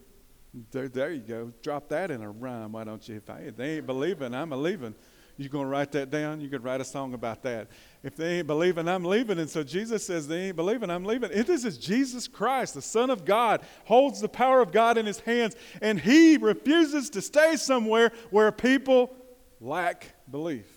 There, 0.72 0.88
there 0.88 1.12
you 1.12 1.22
go. 1.22 1.54
Drop 1.62 1.90
that 1.90 2.10
in 2.10 2.22
a 2.22 2.32
rhyme, 2.32 2.72
why 2.72 2.84
don't 2.84 3.08
you? 3.08 3.18
If, 3.18 3.30
I, 3.30 3.52
they 3.56 3.78
ain't 3.78 3.86
believing, 3.86 4.34
I'm 4.34 4.52
a 4.52 4.58
leaving. 4.58 4.96
You 5.40 5.48
going 5.48 5.64
to 5.64 5.70
write 5.70 5.94
that 5.94 6.12
down? 6.12 6.42
You 6.42 6.50
could 6.50 6.66
write 6.66 6.82
a 6.82 6.84
song 6.86 7.14
about 7.14 7.44
that. 7.44 7.70
If 8.04 8.18
they 8.18 8.40
ain't 8.40 8.48
believing, 8.48 8.90
I'm 8.90 9.06
leaving. 9.06 9.40
And 9.40 9.50
so 9.50 9.64
Jesus 9.64 10.06
says, 10.06 10.28
they 10.28 10.48
ain't 10.48 10.58
believing, 10.58 10.90
I'm 10.90 11.06
leaving. 11.06 11.32
This 11.32 11.64
is 11.64 11.78
Jesus 11.78 12.28
Christ, 12.28 12.74
the 12.74 12.82
Son 12.82 13.10
of 13.10 13.24
God, 13.24 13.62
holds 13.86 14.20
the 14.20 14.28
power 14.28 14.62
of 14.62 14.74
God 14.74 14.98
in 14.98 15.06
his 15.06 15.22
hands, 15.22 15.56
and 15.82 15.98
he 15.98 16.36
refuses 16.36 17.10
to 17.12 17.22
stay 17.22 17.56
somewhere 17.56 18.12
where 18.32 18.52
people 18.52 19.16
lack 19.62 20.08
belief. 20.30 20.68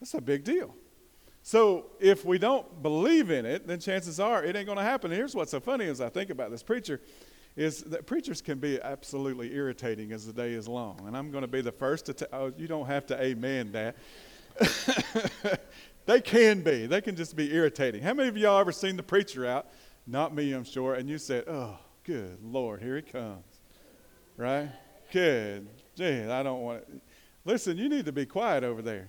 That's 0.00 0.14
a 0.14 0.22
big 0.22 0.42
deal. 0.42 0.74
So 1.42 1.84
if 2.00 2.24
we 2.24 2.38
don't 2.38 2.82
believe 2.82 3.30
in 3.30 3.44
it, 3.44 3.66
then 3.66 3.78
chances 3.78 4.18
are 4.18 4.42
it 4.42 4.56
ain't 4.56 4.66
going 4.66 4.78
to 4.78 4.84
happen. 4.84 5.10
here's 5.10 5.34
what's 5.34 5.50
so 5.50 5.60
funny 5.60 5.84
as 5.84 6.00
I 6.00 6.08
think 6.08 6.30
about 6.30 6.50
this 6.50 6.62
preacher 6.62 6.98
is 7.56 7.82
that 7.84 8.06
preachers 8.06 8.40
can 8.40 8.58
be 8.58 8.80
absolutely 8.80 9.54
irritating 9.54 10.12
as 10.12 10.26
the 10.26 10.32
day 10.32 10.52
is 10.52 10.68
long. 10.68 11.00
And 11.06 11.16
I'm 11.16 11.30
going 11.30 11.42
to 11.42 11.48
be 11.48 11.60
the 11.60 11.72
first 11.72 12.06
to 12.06 12.12
tell 12.14 12.28
oh, 12.32 12.52
you 12.56 12.66
don't 12.66 12.86
have 12.86 13.06
to 13.06 13.22
amen 13.22 13.72
that. 13.72 13.96
they 16.06 16.20
can 16.20 16.62
be. 16.62 16.86
They 16.86 17.00
can 17.00 17.16
just 17.16 17.36
be 17.36 17.52
irritating. 17.54 18.02
How 18.02 18.14
many 18.14 18.28
of 18.28 18.36
y'all 18.36 18.60
ever 18.60 18.72
seen 18.72 18.96
the 18.96 19.02
preacher 19.02 19.46
out? 19.46 19.68
Not 20.06 20.34
me, 20.34 20.52
I'm 20.52 20.64
sure. 20.64 20.94
And 20.94 21.08
you 21.08 21.18
said, 21.18 21.44
oh, 21.48 21.78
good 22.04 22.38
Lord, 22.42 22.82
here 22.82 22.96
he 22.96 23.02
comes. 23.02 23.44
Right? 24.36 24.68
Good. 25.12 25.68
Gee, 25.96 26.22
I 26.24 26.42
don't 26.42 26.62
want 26.62 26.86
to. 26.86 27.00
Listen, 27.44 27.76
you 27.76 27.88
need 27.88 28.04
to 28.04 28.12
be 28.12 28.26
quiet 28.26 28.64
over 28.64 28.82
there. 28.82 29.08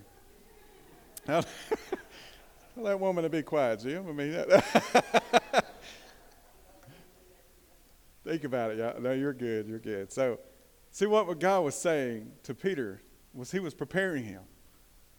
Tell 1.26 1.44
that 2.84 3.00
woman 3.00 3.24
to 3.24 3.30
be 3.30 3.44
quiet, 3.44 3.82
Jim. 3.82 4.08
I 4.08 4.12
mean, 4.12 4.46
Think 8.32 8.46
about 8.46 8.72
it. 8.72 8.78
Yeah, 8.78 8.94
no, 8.98 9.12
you're 9.12 9.34
good. 9.34 9.68
You're 9.68 9.78
good. 9.78 10.10
So, 10.10 10.40
see 10.90 11.06
what 11.06 11.38
God 11.38 11.66
was 11.66 11.76
saying 11.76 12.32
to 12.44 12.56
Peter 12.56 13.02
was 13.34 13.52
He 13.52 13.60
was 13.60 13.74
preparing 13.74 14.24
him, 14.24 14.44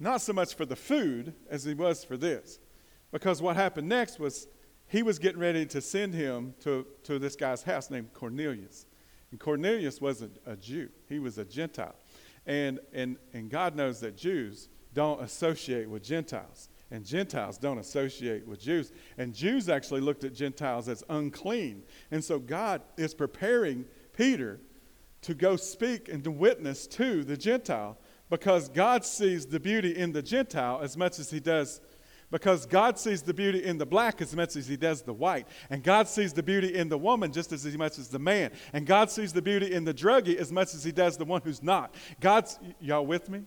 not 0.00 0.22
so 0.22 0.32
much 0.32 0.54
for 0.54 0.64
the 0.64 0.76
food 0.76 1.34
as 1.50 1.62
He 1.62 1.74
was 1.74 2.04
for 2.04 2.16
this, 2.16 2.58
because 3.10 3.42
what 3.42 3.54
happened 3.54 3.86
next 3.86 4.18
was 4.18 4.48
He 4.86 5.02
was 5.02 5.18
getting 5.18 5.42
ready 5.42 5.66
to 5.66 5.82
send 5.82 6.14
him 6.14 6.54
to 6.60 6.86
to 7.02 7.18
this 7.18 7.36
guy's 7.36 7.62
house 7.62 7.90
named 7.90 8.14
Cornelius, 8.14 8.86
and 9.30 9.38
Cornelius 9.38 10.00
wasn't 10.00 10.38
a 10.46 10.56
Jew; 10.56 10.88
he 11.06 11.18
was 11.18 11.36
a 11.36 11.44
Gentile, 11.44 11.96
and 12.46 12.80
and 12.94 13.18
and 13.34 13.50
God 13.50 13.76
knows 13.76 14.00
that 14.00 14.16
Jews 14.16 14.70
don't 14.94 15.20
associate 15.20 15.86
with 15.86 16.02
Gentiles 16.02 16.70
and 16.92 17.06
Gentiles 17.06 17.56
don't 17.56 17.78
associate 17.78 18.46
with 18.46 18.60
Jews. 18.60 18.92
And 19.16 19.34
Jews 19.34 19.70
actually 19.70 20.02
looked 20.02 20.24
at 20.24 20.34
Gentiles 20.34 20.90
as 20.90 21.02
unclean. 21.08 21.84
And 22.10 22.22
so 22.22 22.38
God 22.38 22.82
is 22.98 23.14
preparing 23.14 23.86
Peter 24.14 24.60
to 25.22 25.32
go 25.32 25.56
speak 25.56 26.10
and 26.10 26.22
to 26.22 26.30
witness 26.30 26.86
to 26.88 27.24
the 27.24 27.36
Gentile 27.36 27.96
because 28.28 28.68
God 28.68 29.06
sees 29.06 29.46
the 29.46 29.58
beauty 29.58 29.96
in 29.96 30.12
the 30.12 30.20
Gentile 30.20 30.80
as 30.82 30.96
much 30.96 31.18
as 31.18 31.30
he 31.30 31.40
does 31.40 31.80
Because 32.30 32.66
God 32.66 32.98
sees 32.98 33.22
the 33.22 33.34
beauty 33.34 33.62
in 33.62 33.78
the 33.78 33.86
black 33.86 34.22
as 34.22 34.34
much 34.34 34.56
as 34.56 34.66
He 34.66 34.78
does 34.78 35.02
the 35.02 35.12
white. 35.12 35.46
And 35.68 35.82
God 35.82 36.08
sees 36.08 36.32
the 36.32 36.42
beauty 36.42 36.74
in 36.74 36.88
the 36.88 36.96
woman 36.96 37.30
just 37.30 37.52
as 37.52 37.66
much 37.76 37.98
as 37.98 38.08
the 38.08 38.18
man. 38.18 38.52
And 38.72 38.86
God 38.86 39.10
sees 39.10 39.34
the 39.34 39.42
beauty 39.42 39.70
in 39.70 39.84
the 39.84 39.92
druggie 39.92 40.36
as 40.36 40.50
much 40.50 40.74
as 40.74 40.82
He 40.82 40.92
does 40.92 41.18
the 41.18 41.26
one 41.26 41.42
who's 41.44 41.62
not. 41.62 41.94
God's, 42.20 42.58
y'all 42.80 43.04
with 43.04 43.28
me? 43.28 43.42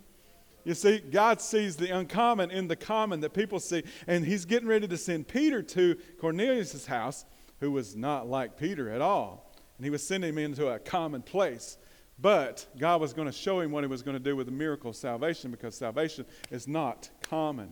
You 0.65 0.73
see, 0.73 0.97
God 0.97 1.39
sees 1.39 1.77
the 1.77 1.95
uncommon 1.95 2.49
in 2.49 2.67
the 2.67 2.75
common 2.75 3.19
that 3.21 3.33
people 3.33 3.59
see. 3.59 3.83
And 4.07 4.25
He's 4.25 4.45
getting 4.45 4.67
ready 4.67 4.87
to 4.87 4.97
send 4.97 5.27
Peter 5.27 5.61
to 5.61 5.95
Cornelius' 6.19 6.87
house, 6.87 7.23
who 7.59 7.71
was 7.71 7.95
not 7.95 8.27
like 8.27 8.57
Peter 8.57 8.89
at 8.89 8.99
all. 8.99 9.53
And 9.77 9.85
He 9.85 9.91
was 9.91 10.05
sending 10.05 10.31
him 10.31 10.39
into 10.39 10.67
a 10.67 10.79
common 10.79 11.21
place. 11.21 11.77
But 12.19 12.65
God 12.79 12.99
was 12.99 13.13
going 13.13 13.27
to 13.27 13.31
show 13.31 13.59
him 13.59 13.71
what 13.71 13.83
He 13.83 13.87
was 13.87 14.01
going 14.01 14.17
to 14.17 14.23
do 14.23 14.35
with 14.35 14.47
the 14.47 14.51
miracle 14.51 14.89
of 14.89 14.95
salvation 14.95 15.51
because 15.51 15.75
salvation 15.75 16.25
is 16.49 16.67
not 16.67 17.09
common. 17.21 17.71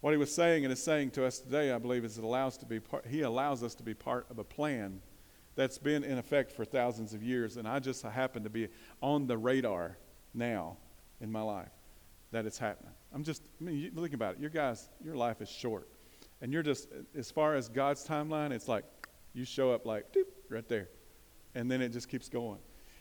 What 0.00 0.12
he 0.12 0.16
was 0.16 0.32
saying 0.32 0.64
and 0.64 0.72
is 0.72 0.80
saying 0.80 1.10
to 1.12 1.26
us 1.26 1.40
today, 1.40 1.72
I 1.72 1.78
believe, 1.78 2.04
is 2.04 2.18
it 2.18 2.24
allows 2.24 2.56
to 2.58 2.66
be 2.66 2.78
part, 2.78 3.04
he 3.04 3.22
allows 3.22 3.64
us 3.64 3.74
to 3.74 3.82
be 3.82 3.94
part 3.94 4.26
of 4.30 4.38
a 4.38 4.44
plan 4.44 5.00
that's 5.56 5.76
been 5.76 6.04
in 6.04 6.18
effect 6.18 6.52
for 6.52 6.64
thousands 6.64 7.14
of 7.14 7.22
years, 7.24 7.56
and 7.56 7.66
I 7.66 7.80
just 7.80 8.02
happen 8.02 8.44
to 8.44 8.50
be 8.50 8.68
on 9.02 9.26
the 9.26 9.36
radar 9.36 9.98
now 10.34 10.76
in 11.20 11.32
my 11.32 11.42
life 11.42 11.77
that 12.30 12.46
it's 12.46 12.58
happening. 12.58 12.92
I'm 13.12 13.24
just, 13.24 13.42
I 13.60 13.64
mean, 13.64 13.78
you, 13.78 13.90
think 13.90 14.14
about 14.14 14.34
it. 14.34 14.40
Your 14.40 14.50
guys, 14.50 14.88
your 15.02 15.14
life 15.14 15.40
is 15.40 15.48
short, 15.48 15.88
and 16.40 16.52
you're 16.52 16.62
just, 16.62 16.88
as 17.16 17.30
far 17.30 17.54
as 17.54 17.68
God's 17.68 18.06
timeline, 18.06 18.50
it's 18.50 18.68
like 18.68 18.84
you 19.32 19.44
show 19.44 19.72
up 19.72 19.86
like 19.86 20.12
doop, 20.12 20.26
right 20.50 20.68
there, 20.68 20.88
and 21.54 21.70
then 21.70 21.80
it 21.80 21.90
just 21.90 22.08
keeps 22.08 22.28
going. 22.28 22.58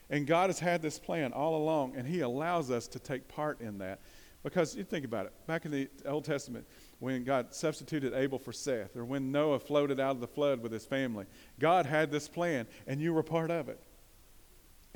And 0.10 0.26
God 0.26 0.50
has 0.50 0.60
had 0.60 0.82
this 0.82 0.98
plan 1.00 1.34
all 1.34 1.56
along, 1.56 1.96
and 1.96 2.08
He 2.08 2.22
allows 2.22 2.72
us 2.72 2.88
to 2.90 3.00
take 3.00 3.28
part 3.28 3.60
in 3.60 3.78
that. 3.80 4.00
Because 4.44 4.78
you 4.78 4.86
think 4.86 5.04
about 5.04 5.26
it, 5.26 5.34
back 5.48 5.66
in 5.66 5.72
the 5.72 5.90
Old 6.06 6.24
Testament, 6.24 6.66
when 7.00 7.26
God 7.26 7.54
substituted 7.54 8.14
Abel 8.14 8.40
for 8.40 8.54
Seth, 8.54 8.96
or 8.96 9.04
when 9.04 9.32
Noah 9.32 9.60
floated 9.60 10.00
out 10.00 10.12
of 10.12 10.22
the 10.22 10.28
flood 10.28 10.62
with 10.62 10.72
his 10.72 10.86
family, 10.86 11.26
God 11.60 11.86
had 11.86 12.12
this 12.12 12.30
plan, 12.30 12.68
and 12.86 13.02
you 13.02 13.14
were 13.14 13.24
part 13.24 13.52
of 13.52 13.68
it. 13.68 13.82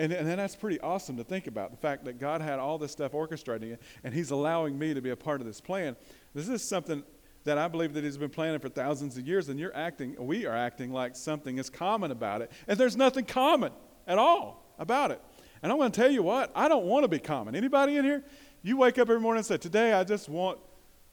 And, 0.01 0.12
and 0.12 0.27
that's 0.27 0.55
pretty 0.55 0.79
awesome 0.79 1.15
to 1.17 1.24
think 1.24 1.46
about 1.46 1.70
the 1.70 1.77
fact 1.77 2.05
that 2.05 2.17
God 2.17 2.41
had 2.41 2.58
all 2.58 2.79
this 2.79 2.91
stuff 2.91 3.12
orchestrating 3.12 3.74
it, 3.74 3.81
and 4.03 4.12
He's 4.12 4.31
allowing 4.31 4.79
me 4.79 4.96
to 4.96 5.01
be 5.01 5.12
a 5.12 5.15
part 5.15 5.41
of 5.41 5.46
this 5.46 5.62
plan. 5.62 5.96
This 6.34 6.50
is 6.50 6.63
something 6.63 7.03
that 7.43 7.60
I 7.60 7.67
believe 7.67 7.93
that 7.93 8.03
He's 8.03 8.17
been 8.17 8.31
planning 8.31 8.60
for 8.60 8.70
thousands 8.70 9.15
of 9.20 9.27
years, 9.27 9.50
and 9.50 9.60
you're 9.60 9.75
acting, 9.75 10.15
we 10.17 10.48
are 10.48 10.55
acting 10.55 10.91
like 10.91 11.15
something 11.15 11.60
is 11.60 11.70
common 11.70 12.10
about 12.10 12.41
it, 12.41 12.51
and 12.67 12.79
there's 12.79 12.98
nothing 12.98 13.25
common 13.25 13.74
at 14.08 14.17
all 14.17 14.74
about 14.79 15.12
it. 15.12 15.22
And 15.62 15.72
I'm 15.72 15.77
going 15.77 15.91
to 15.91 16.01
tell 16.01 16.12
you 16.12 16.24
what, 16.24 16.51
I 16.55 16.67
don't 16.67 16.86
want 16.86 17.03
to 17.03 17.08
be 17.08 17.20
common. 17.20 17.55
Anybody 17.55 17.98
in 17.98 18.03
here? 18.03 18.24
You 18.63 18.77
wake 18.77 18.98
up 18.98 19.08
every 19.08 19.22
morning 19.22 19.38
and 19.38 19.46
say, 19.46 19.58
Today 19.58 19.93
I 19.93 20.03
just 20.03 20.29
want 20.29 20.58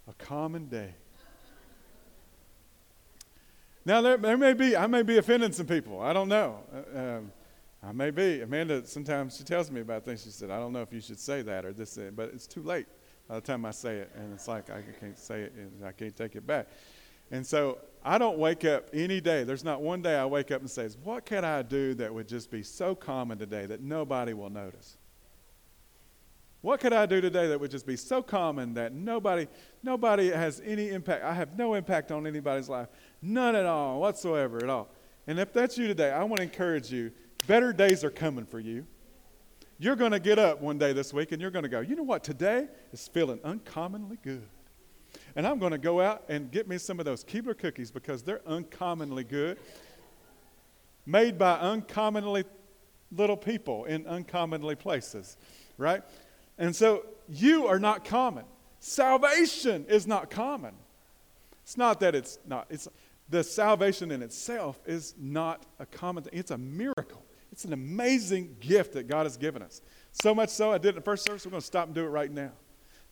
a 0.08 0.14
common 0.14 0.64
day. 0.64 0.94
Now, 3.84 4.00
there, 4.00 4.16
there 4.16 4.38
may 4.38 4.54
be, 4.54 4.74
I 4.74 4.86
may 4.86 5.02
be 5.02 5.18
offending 5.18 5.52
some 5.52 5.66
people. 5.66 6.00
I 6.00 6.14
don't 6.14 6.28
know. 6.28 6.60
Uh, 6.72 6.98
um, 6.98 7.32
I 7.82 7.92
may 7.92 8.10
be. 8.10 8.40
Amanda, 8.40 8.84
sometimes 8.86 9.36
she 9.36 9.44
tells 9.44 9.70
me 9.70 9.80
about 9.80 10.04
things. 10.04 10.24
She 10.24 10.30
said, 10.30 10.50
I 10.50 10.58
don't 10.58 10.72
know 10.72 10.82
if 10.82 10.92
you 10.92 11.00
should 11.00 11.20
say 11.20 11.42
that 11.42 11.64
or 11.64 11.72
this, 11.72 11.98
but 12.14 12.30
it's 12.34 12.46
too 12.46 12.62
late 12.62 12.86
by 13.28 13.36
the 13.36 13.40
time 13.40 13.64
I 13.64 13.70
say 13.70 13.98
it. 13.98 14.10
And 14.16 14.32
it's 14.32 14.48
like, 14.48 14.70
I 14.70 14.82
can't 15.00 15.18
say 15.18 15.42
it 15.42 15.52
and 15.54 15.84
I 15.84 15.92
can't 15.92 16.16
take 16.16 16.34
it 16.34 16.46
back. 16.46 16.66
And 17.30 17.46
so 17.46 17.78
I 18.04 18.18
don't 18.18 18.38
wake 18.38 18.64
up 18.64 18.88
any 18.92 19.20
day. 19.20 19.44
There's 19.44 19.64
not 19.64 19.82
one 19.82 20.02
day 20.02 20.16
I 20.16 20.24
wake 20.24 20.50
up 20.50 20.60
and 20.60 20.70
says, 20.70 20.96
What 21.02 21.26
can 21.26 21.44
I 21.44 21.62
do 21.62 21.94
that 21.94 22.12
would 22.12 22.26
just 22.26 22.50
be 22.50 22.62
so 22.62 22.94
common 22.94 23.38
today 23.38 23.66
that 23.66 23.82
nobody 23.82 24.32
will 24.32 24.50
notice? 24.50 24.96
What 26.60 26.80
could 26.80 26.92
I 26.92 27.06
do 27.06 27.20
today 27.20 27.46
that 27.48 27.60
would 27.60 27.70
just 27.70 27.86
be 27.86 27.96
so 27.96 28.20
common 28.20 28.74
that 28.74 28.92
nobody, 28.92 29.46
nobody 29.82 30.30
has 30.30 30.60
any 30.64 30.88
impact? 30.88 31.22
I 31.22 31.32
have 31.34 31.56
no 31.56 31.74
impact 31.74 32.10
on 32.10 32.26
anybody's 32.26 32.68
life. 32.68 32.88
None 33.22 33.54
at 33.54 33.64
all, 33.64 34.00
whatsoever 34.00 34.56
at 34.56 34.68
all. 34.68 34.88
And 35.28 35.38
if 35.38 35.52
that's 35.52 35.78
you 35.78 35.86
today, 35.86 36.10
I 36.10 36.24
want 36.24 36.38
to 36.38 36.42
encourage 36.42 36.90
you. 36.90 37.12
Better 37.48 37.72
days 37.72 38.04
are 38.04 38.10
coming 38.10 38.44
for 38.44 38.60
you. 38.60 38.86
You're 39.78 39.96
going 39.96 40.12
to 40.12 40.20
get 40.20 40.38
up 40.38 40.60
one 40.60 40.76
day 40.76 40.92
this 40.92 41.14
week 41.14 41.32
and 41.32 41.40
you're 41.40 41.50
going 41.50 41.62
to 41.62 41.68
go, 41.70 41.80
you 41.80 41.96
know 41.96 42.02
what, 42.02 42.22
today 42.22 42.68
is 42.92 43.08
feeling 43.08 43.40
uncommonly 43.42 44.18
good. 44.22 44.46
And 45.34 45.46
I'm 45.46 45.58
going 45.58 45.72
to 45.72 45.78
go 45.78 45.98
out 46.02 46.24
and 46.28 46.50
get 46.50 46.68
me 46.68 46.76
some 46.76 46.98
of 46.98 47.06
those 47.06 47.24
Keebler 47.24 47.56
cookies 47.56 47.90
because 47.90 48.22
they're 48.22 48.42
uncommonly 48.46 49.24
good. 49.24 49.58
Made 51.06 51.38
by 51.38 51.54
uncommonly 51.54 52.44
little 53.12 53.36
people 53.36 53.86
in 53.86 54.06
uncommonly 54.06 54.74
places, 54.74 55.38
right? 55.78 56.02
And 56.58 56.76
so 56.76 57.06
you 57.30 57.66
are 57.66 57.78
not 57.78 58.04
common. 58.04 58.44
Salvation 58.78 59.86
is 59.88 60.06
not 60.06 60.28
common. 60.28 60.74
It's 61.62 61.78
not 61.78 62.00
that 62.00 62.14
it's 62.14 62.38
not, 62.46 62.66
it's 62.68 62.88
the 63.30 63.42
salvation 63.42 64.10
in 64.10 64.20
itself 64.20 64.78
is 64.84 65.14
not 65.18 65.64
a 65.78 65.86
common 65.86 66.24
thing. 66.24 66.38
It's 66.38 66.50
a 66.50 66.58
miracle. 66.58 67.22
It's 67.58 67.64
an 67.64 67.72
amazing 67.72 68.54
gift 68.60 68.92
that 68.92 69.08
God 69.08 69.26
has 69.26 69.36
given 69.36 69.62
us. 69.62 69.82
So 70.12 70.32
much 70.32 70.50
so, 70.50 70.70
I 70.70 70.78
did 70.78 70.84
it 70.84 70.88
in 70.90 70.94
the 70.94 71.00
first 71.00 71.26
service. 71.26 71.44
We're 71.44 71.50
going 71.50 71.60
to 71.60 71.66
stop 71.66 71.86
and 71.86 71.94
do 71.94 72.04
it 72.04 72.08
right 72.08 72.30
now. 72.30 72.52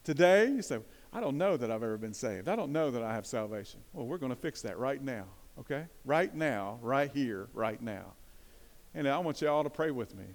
Today, 0.04 0.46
you 0.46 0.62
say, 0.62 0.78
I 1.12 1.20
don't 1.20 1.36
know 1.36 1.56
that 1.56 1.68
I've 1.68 1.82
ever 1.82 1.98
been 1.98 2.14
saved. 2.14 2.48
I 2.48 2.54
don't 2.54 2.70
know 2.70 2.92
that 2.92 3.02
I 3.02 3.12
have 3.12 3.26
salvation. 3.26 3.80
Well, 3.92 4.06
we're 4.06 4.18
going 4.18 4.30
to 4.30 4.36
fix 4.36 4.62
that 4.62 4.78
right 4.78 5.02
now, 5.02 5.24
okay? 5.58 5.86
Right 6.04 6.32
now, 6.32 6.78
right 6.80 7.10
here, 7.12 7.48
right 7.54 7.82
now. 7.82 8.12
And 8.94 9.08
I 9.08 9.18
want 9.18 9.42
you 9.42 9.48
all 9.48 9.64
to 9.64 9.68
pray 9.68 9.90
with 9.90 10.14
me. 10.14 10.26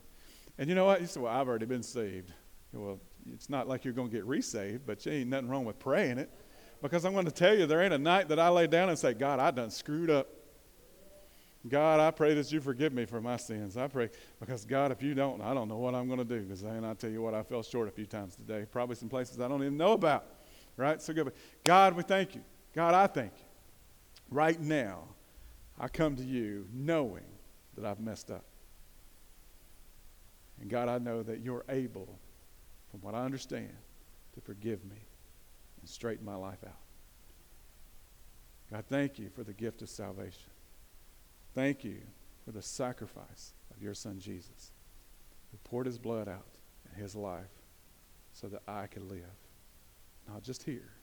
And 0.57 0.67
you 0.67 0.75
know 0.75 0.83
what? 0.83 0.99
You 0.99 1.07
say, 1.07 1.21
Well, 1.21 1.31
I've 1.31 1.47
already 1.47 1.65
been 1.65 1.81
saved. 1.81 2.33
Well, 2.73 2.99
it's 3.31 3.49
not 3.49 3.69
like 3.69 3.85
you're 3.85 3.93
going 3.93 4.09
to 4.09 4.13
get 4.13 4.25
resaved, 4.25 4.85
but 4.85 5.05
you 5.05 5.13
ain't 5.13 5.29
nothing 5.29 5.47
wrong 5.47 5.63
with 5.63 5.79
praying 5.79 6.17
it. 6.17 6.29
Because 6.81 7.05
I'm 7.05 7.13
going 7.13 7.27
to 7.27 7.31
tell 7.31 7.57
you, 7.57 7.65
there 7.65 7.81
ain't 7.81 7.93
a 7.93 7.97
night 7.97 8.27
that 8.27 8.39
I 8.39 8.49
lay 8.49 8.67
down 8.67 8.89
and 8.89 8.99
say, 8.99 9.13
God, 9.13 9.39
I 9.39 9.51
done 9.51 9.71
screwed 9.71 10.09
up. 10.09 10.27
God, 11.67 11.99
I 11.99 12.09
pray 12.09 12.33
that 12.33 12.51
you 12.51 12.59
forgive 12.59 12.91
me 12.91 13.05
for 13.05 13.21
my 13.21 13.37
sins. 13.37 13.77
I 13.77 13.87
pray 13.87 14.09
because 14.39 14.65
God, 14.65 14.91
if 14.91 15.03
you 15.03 15.13
don't, 15.13 15.41
I 15.41 15.53
don't 15.53 15.67
know 15.67 15.77
what 15.77 15.93
I'm 15.93 16.07
going 16.07 16.19
to 16.19 16.25
do. 16.25 16.41
Because 16.41 16.61
then 16.61 16.83
I 16.83 16.93
tell 16.95 17.09
you 17.09 17.21
what, 17.21 17.33
I 17.33 17.43
fell 17.43 17.61
short 17.61 17.87
a 17.87 17.91
few 17.91 18.07
times 18.07 18.35
today. 18.35 18.65
Probably 18.69 18.95
some 18.95 19.09
places 19.09 19.39
I 19.39 19.47
don't 19.47 19.61
even 19.61 19.77
know 19.77 19.93
about. 19.93 20.25
Right? 20.75 21.01
So 21.01 21.13
good. 21.13 21.31
God, 21.63 21.95
we 21.95 22.03
thank 22.03 22.33
you. 22.33 22.41
God, 22.73 22.93
I 22.93 23.05
thank 23.05 23.33
you. 23.37 23.45
Right 24.31 24.59
now, 24.59 25.03
I 25.79 25.87
come 25.87 26.15
to 26.15 26.23
you 26.23 26.65
knowing 26.73 27.25
that 27.75 27.85
I've 27.85 27.99
messed 27.99 28.31
up. 28.31 28.45
And 30.59 30.69
God, 30.69 30.89
I 30.89 30.97
know 30.97 31.21
that 31.23 31.41
you're 31.41 31.65
able 31.69 32.19
from 32.91 33.01
what 33.01 33.15
I 33.15 33.23
understand, 33.23 33.71
to 34.33 34.41
forgive 34.41 34.83
me 34.83 34.97
and 35.79 35.89
straighten 35.89 36.25
my 36.25 36.35
life 36.35 36.59
out. 36.65 36.75
God, 38.71 38.85
thank 38.89 39.17
you 39.17 39.29
for 39.29 39.43
the 39.43 39.53
gift 39.53 39.81
of 39.81 39.89
salvation. 39.89 40.50
Thank 41.53 41.83
you 41.83 41.97
for 42.45 42.51
the 42.51 42.61
sacrifice 42.61 43.53
of 43.75 43.81
your 43.81 43.93
son 43.93 44.19
Jesus, 44.19 44.71
who 45.51 45.57
poured 45.63 45.85
his 45.85 45.97
blood 45.97 46.27
out 46.27 46.45
in 46.89 47.01
his 47.01 47.15
life 47.15 47.51
so 48.33 48.47
that 48.47 48.61
I 48.67 48.87
could 48.87 49.03
live, 49.03 49.19
not 50.27 50.43
just 50.43 50.63
here, 50.63 50.93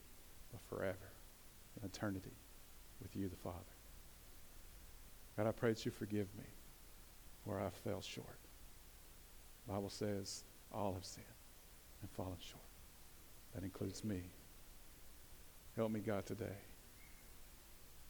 but 0.50 0.60
forever 0.62 1.12
in 1.78 1.86
eternity 1.86 2.36
with 3.02 3.14
you, 3.14 3.28
the 3.28 3.36
Father. 3.36 3.56
God, 5.36 5.46
I 5.46 5.52
pray 5.52 5.70
that 5.70 5.84
you 5.84 5.90
forgive 5.90 6.28
me 6.36 6.46
where 7.44 7.60
I 7.60 7.70
fell 7.70 8.00
short. 8.00 8.38
The 9.66 9.74
Bible 9.74 9.90
says 9.90 10.44
all 10.72 10.94
have 10.94 11.04
sinned 11.04 11.26
and 12.00 12.10
fallen 12.10 12.36
short. 12.40 12.62
That 13.54 13.62
includes 13.62 14.02
me. 14.02 14.22
Help 15.76 15.90
me, 15.90 16.00
God, 16.00 16.26
today. 16.26 16.58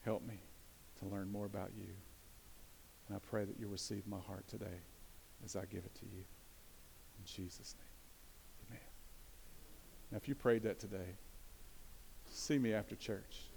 Help 0.05 0.25
me 0.25 0.39
to 0.99 1.05
learn 1.05 1.31
more 1.31 1.45
about 1.45 1.71
you. 1.77 1.89
And 3.09 3.17
I 3.17 3.19
pray 3.19 3.43
that 3.43 3.59
you'll 3.59 3.71
receive 3.71 4.07
my 4.07 4.19
heart 4.19 4.47
today 4.47 4.79
as 5.43 5.57
I 5.57 5.65
give 5.65 5.83
it 5.83 5.93
to 5.95 6.05
you. 6.05 6.23
In 7.17 7.25
Jesus' 7.25 7.75
name. 7.77 8.69
Amen. 8.69 8.87
Now, 10.11 10.17
if 10.17 10.29
you 10.29 10.35
prayed 10.35 10.63
that 10.63 10.79
today, 10.79 11.17
see 12.29 12.57
me 12.57 12.73
after 12.73 12.95
church. 12.95 13.49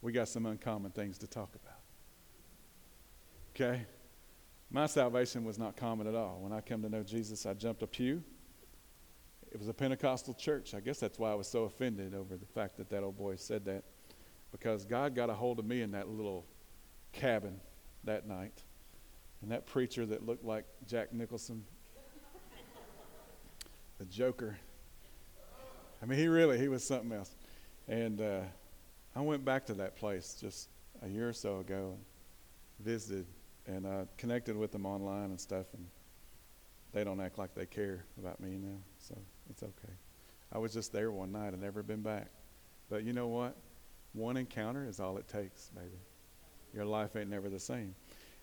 We 0.00 0.12
got 0.12 0.28
some 0.28 0.46
uncommon 0.46 0.92
things 0.92 1.18
to 1.18 1.26
talk 1.26 1.50
about. 1.54 1.80
Okay? 3.54 3.82
My 4.70 4.86
salvation 4.86 5.44
was 5.44 5.58
not 5.58 5.76
common 5.76 6.06
at 6.06 6.14
all. 6.14 6.38
When 6.40 6.52
I 6.52 6.60
come 6.62 6.80
to 6.82 6.88
know 6.88 7.02
Jesus, 7.02 7.44
I 7.44 7.52
jumped 7.54 7.82
a 7.82 7.86
pew 7.86 8.22
it 9.54 9.60
was 9.60 9.68
a 9.68 9.72
Pentecostal 9.72 10.34
church. 10.34 10.74
I 10.74 10.80
guess 10.80 10.98
that's 10.98 11.16
why 11.16 11.30
I 11.30 11.34
was 11.34 11.46
so 11.46 11.62
offended 11.62 12.12
over 12.12 12.36
the 12.36 12.44
fact 12.44 12.76
that 12.78 12.90
that 12.90 13.04
old 13.04 13.16
boy 13.16 13.36
said 13.36 13.64
that. 13.66 13.84
Because 14.50 14.84
God 14.84 15.14
got 15.14 15.30
a 15.30 15.32
hold 15.32 15.60
of 15.60 15.64
me 15.64 15.80
in 15.80 15.92
that 15.92 16.08
little 16.08 16.44
cabin 17.12 17.60
that 18.04 18.26
night. 18.26 18.62
And 19.42 19.50
that 19.50 19.66
preacher 19.66 20.06
that 20.06 20.24
looked 20.24 20.44
like 20.44 20.64
Jack 20.86 21.12
Nicholson, 21.12 21.64
the 23.98 24.04
Joker. 24.06 24.56
I 26.02 26.06
mean, 26.06 26.18
he 26.18 26.28
really, 26.28 26.58
he 26.58 26.68
was 26.68 26.84
something 26.84 27.12
else. 27.12 27.34
And 27.88 28.20
uh, 28.20 28.40
I 29.14 29.20
went 29.20 29.44
back 29.44 29.66
to 29.66 29.74
that 29.74 29.96
place 29.96 30.36
just 30.40 30.68
a 31.02 31.08
year 31.08 31.28
or 31.28 31.32
so 31.32 31.58
ago 31.58 31.94
and 32.78 32.86
visited 32.86 33.26
and 33.66 33.86
connected 34.16 34.56
with 34.56 34.72
them 34.72 34.86
online 34.86 35.30
and 35.30 35.40
stuff. 35.40 35.66
And 35.74 35.86
they 36.92 37.04
don't 37.04 37.20
act 37.20 37.38
like 37.38 37.54
they 37.54 37.66
care 37.66 38.04
about 38.18 38.40
me 38.40 38.56
now. 38.56 38.78
So 38.98 39.16
it's 39.50 39.62
okay. 39.62 39.92
I 40.52 40.58
was 40.58 40.72
just 40.72 40.92
there 40.92 41.10
one 41.10 41.32
night. 41.32 41.48
I've 41.48 41.60
never 41.60 41.82
been 41.82 42.02
back. 42.02 42.28
But 42.88 43.02
you 43.04 43.12
know 43.12 43.28
what? 43.28 43.56
One 44.12 44.36
encounter 44.36 44.86
is 44.86 45.00
all 45.00 45.16
it 45.18 45.26
takes, 45.26 45.70
baby. 45.74 45.98
Your 46.74 46.84
life 46.84 47.16
ain't 47.16 47.30
never 47.30 47.48
the 47.48 47.60
same. 47.60 47.94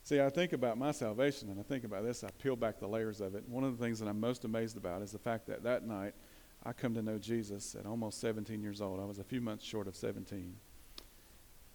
See, 0.03 0.19
I 0.19 0.29
think 0.29 0.53
about 0.53 0.77
my 0.77 0.91
salvation 0.91 1.49
and 1.49 1.59
I 1.59 1.63
think 1.63 1.83
about 1.83 2.03
this. 2.03 2.23
I 2.23 2.29
peel 2.41 2.55
back 2.55 2.79
the 2.79 2.87
layers 2.87 3.21
of 3.21 3.35
it. 3.35 3.43
One 3.47 3.63
of 3.63 3.77
the 3.77 3.83
things 3.83 3.99
that 3.99 4.07
I'm 4.07 4.19
most 4.19 4.45
amazed 4.45 4.77
about 4.77 5.01
is 5.01 5.11
the 5.11 5.19
fact 5.19 5.45
that 5.47 5.63
that 5.63 5.85
night 5.85 6.13
I 6.63 6.73
come 6.73 6.93
to 6.95 7.01
know 7.01 7.17
Jesus 7.17 7.75
at 7.75 7.85
almost 7.85 8.19
17 8.19 8.61
years 8.61 8.81
old. 8.81 8.99
I 8.99 9.05
was 9.05 9.19
a 9.19 9.23
few 9.23 9.41
months 9.41 9.63
short 9.63 9.87
of 9.87 9.95
17. 9.95 10.55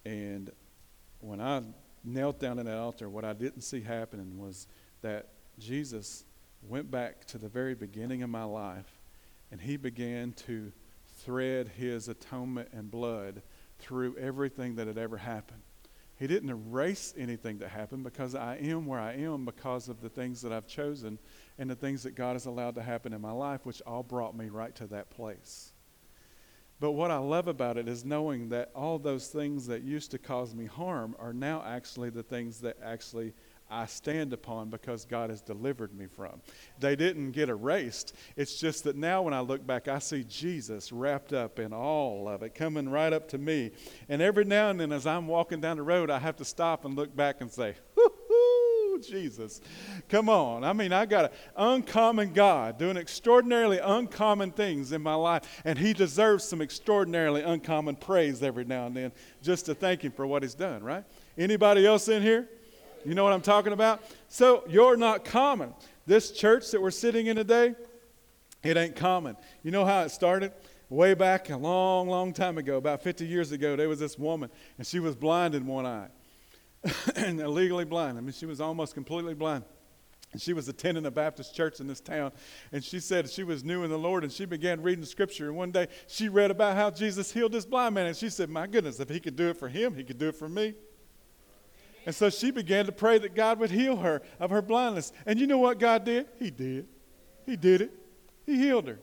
And 0.05 0.49
when 1.19 1.39
I 1.39 1.61
knelt 2.03 2.39
down 2.39 2.59
at 2.59 2.65
that 2.65 2.77
altar, 2.77 3.09
what 3.09 3.25
I 3.25 3.33
didn't 3.33 3.61
see 3.61 3.81
happening 3.81 4.37
was 4.37 4.67
that 5.01 5.27
Jesus 5.59 6.23
went 6.67 6.89
back 6.89 7.25
to 7.25 7.37
the 7.37 7.49
very 7.49 7.75
beginning 7.75 8.23
of 8.23 8.29
my 8.29 8.43
life 8.43 8.99
and 9.51 9.61
he 9.61 9.77
began 9.77 10.33
to 10.33 10.71
thread 11.17 11.69
his 11.77 12.07
atonement 12.07 12.69
and 12.73 12.91
blood 12.91 13.41
through 13.79 14.17
everything 14.17 14.75
that 14.75 14.87
had 14.87 14.97
ever 14.97 15.17
happened. 15.17 15.61
He 16.17 16.25
didn't 16.25 16.49
erase 16.49 17.13
anything 17.15 17.59
that 17.59 17.69
happened 17.69 18.03
because 18.03 18.33
I 18.33 18.55
am 18.57 18.87
where 18.87 18.99
I 18.99 19.13
am 19.13 19.45
because 19.45 19.87
of 19.87 20.01
the 20.01 20.09
things 20.09 20.41
that 20.41 20.51
I've 20.51 20.67
chosen 20.67 21.19
and 21.59 21.69
the 21.69 21.75
things 21.75 22.01
that 22.03 22.15
God 22.15 22.33
has 22.33 22.47
allowed 22.47 22.75
to 22.75 22.81
happen 22.81 23.13
in 23.13 23.21
my 23.21 23.31
life, 23.31 23.65
which 23.65 23.83
all 23.85 24.01
brought 24.01 24.35
me 24.35 24.49
right 24.49 24.75
to 24.75 24.87
that 24.87 25.11
place. 25.11 25.73
But 26.79 26.91
what 26.91 27.11
I 27.11 27.17
love 27.17 27.47
about 27.47 27.77
it 27.77 27.87
is 27.87 28.05
knowing 28.05 28.49
that 28.49 28.71
all 28.75 28.97
those 28.99 29.27
things 29.27 29.67
that 29.67 29.83
used 29.83 30.11
to 30.11 30.17
cause 30.17 30.55
me 30.55 30.65
harm 30.65 31.15
are 31.19 31.33
now 31.33 31.63
actually 31.65 32.09
the 32.09 32.23
things 32.23 32.59
that 32.61 32.77
actually 32.83 33.33
I 33.69 33.85
stand 33.85 34.33
upon 34.33 34.69
because 34.69 35.05
God 35.05 35.29
has 35.29 35.41
delivered 35.41 35.93
me 35.93 36.05
from. 36.07 36.41
They 36.79 36.95
didn't 36.95 37.31
get 37.31 37.49
erased. 37.49 38.13
It's 38.35 38.59
just 38.59 38.83
that 38.85 38.95
now 38.95 39.23
when 39.23 39.33
I 39.33 39.41
look 39.41 39.65
back, 39.65 39.87
I 39.87 39.99
see 39.99 40.23
Jesus 40.23 40.91
wrapped 40.91 41.33
up 41.33 41.59
in 41.59 41.73
all 41.73 42.29
of 42.29 42.43
it, 42.43 42.55
coming 42.55 42.89
right 42.89 43.11
up 43.11 43.27
to 43.29 43.37
me. 43.37 43.71
And 44.07 44.21
every 44.21 44.45
now 44.45 44.69
and 44.69 44.79
then, 44.79 44.91
as 44.91 45.05
I'm 45.05 45.27
walking 45.27 45.59
down 45.59 45.77
the 45.77 45.83
road, 45.83 46.09
I 46.09 46.19
have 46.19 46.37
to 46.37 46.45
stop 46.45 46.85
and 46.85 46.95
look 46.95 47.15
back 47.15 47.41
and 47.41 47.51
say, 47.51 47.75
Jesus. 49.01 49.61
Come 50.09 50.29
on. 50.29 50.63
I 50.63 50.73
mean, 50.73 50.93
I 50.93 51.05
got 51.05 51.25
an 51.25 51.31
uncommon 51.55 52.33
God 52.33 52.77
doing 52.77 52.97
extraordinarily 52.97 53.79
uncommon 53.79 54.51
things 54.51 54.91
in 54.91 55.01
my 55.01 55.13
life, 55.13 55.61
and 55.65 55.77
He 55.77 55.93
deserves 55.93 56.43
some 56.43 56.61
extraordinarily 56.61 57.41
uncommon 57.41 57.95
praise 57.95 58.41
every 58.43 58.65
now 58.65 58.87
and 58.87 58.95
then 58.95 59.11
just 59.41 59.65
to 59.67 59.75
thank 59.75 60.03
Him 60.03 60.11
for 60.11 60.25
what 60.25 60.43
He's 60.43 60.55
done, 60.55 60.83
right? 60.83 61.03
Anybody 61.37 61.85
else 61.85 62.07
in 62.07 62.21
here? 62.23 62.49
You 63.05 63.15
know 63.15 63.23
what 63.23 63.33
I'm 63.33 63.41
talking 63.41 63.73
about? 63.73 64.03
So 64.27 64.63
you're 64.67 64.97
not 64.97 65.25
common. 65.25 65.73
This 66.05 66.31
church 66.31 66.71
that 66.71 66.81
we're 66.81 66.91
sitting 66.91 67.27
in 67.27 67.35
today, 67.35 67.75
it 68.63 68.77
ain't 68.77 68.95
common. 68.95 69.37
You 69.63 69.71
know 69.71 69.85
how 69.85 70.01
it 70.01 70.09
started? 70.09 70.51
Way 70.89 71.13
back 71.13 71.49
a 71.49 71.57
long, 71.57 72.07
long 72.07 72.33
time 72.33 72.57
ago, 72.57 72.77
about 72.77 73.03
50 73.03 73.25
years 73.25 73.51
ago, 73.51 73.75
there 73.75 73.89
was 73.89 73.99
this 73.99 74.17
woman, 74.17 74.49
and 74.77 74.87
she 74.87 74.99
was 74.99 75.15
blind 75.15 75.53
in 75.53 75.67
one 75.67 75.85
eye. 75.85 76.07
and 77.15 77.39
illegally 77.39 77.85
blind. 77.85 78.17
I 78.17 78.21
mean, 78.21 78.31
she 78.31 78.45
was 78.45 78.61
almost 78.61 78.93
completely 78.93 79.33
blind. 79.33 79.63
And 80.33 80.41
she 80.41 80.53
was 80.53 80.67
attending 80.67 81.05
a 81.05 81.11
Baptist 81.11 81.55
church 81.55 81.79
in 81.79 81.87
this 81.87 82.01
town. 82.01 82.31
And 82.71 82.83
she 82.83 82.99
said 82.99 83.29
she 83.29 83.43
was 83.43 83.63
new 83.63 83.83
in 83.83 83.89
the 83.89 83.97
Lord 83.97 84.23
and 84.23 84.31
she 84.31 84.45
began 84.45 84.81
reading 84.81 85.05
scripture. 85.05 85.47
And 85.47 85.55
one 85.55 85.71
day 85.71 85.87
she 86.07 86.27
read 86.27 86.51
about 86.51 86.75
how 86.75 86.91
Jesus 86.91 87.31
healed 87.31 87.53
this 87.53 87.65
blind 87.65 87.95
man. 87.95 88.07
And 88.07 88.15
she 88.15 88.29
said, 88.29 88.49
My 88.49 88.67
goodness, 88.67 88.99
if 88.99 89.09
he 89.09 89.19
could 89.19 89.35
do 89.35 89.49
it 89.49 89.57
for 89.57 89.69
him, 89.69 89.95
he 89.95 90.03
could 90.03 90.17
do 90.17 90.27
it 90.27 90.35
for 90.35 90.49
me. 90.49 90.75
And 92.07 92.15
so 92.15 92.29
she 92.29 92.51
began 92.51 92.85
to 92.85 92.93
pray 92.93 93.17
that 93.17 93.35
God 93.35 93.59
would 93.59 93.69
heal 93.69 93.97
her 93.97 94.21
of 94.39 94.49
her 94.49 94.61
blindness. 94.61 95.11
And 95.25 95.37
you 95.37 95.45
know 95.45 95.57
what 95.57 95.77
God 95.77 96.05
did? 96.05 96.27
He 96.39 96.49
did. 96.49 96.87
He 97.45 97.57
did 97.57 97.81
it. 97.81 97.91
He 98.45 98.55
healed 98.55 98.87
her. 98.87 98.99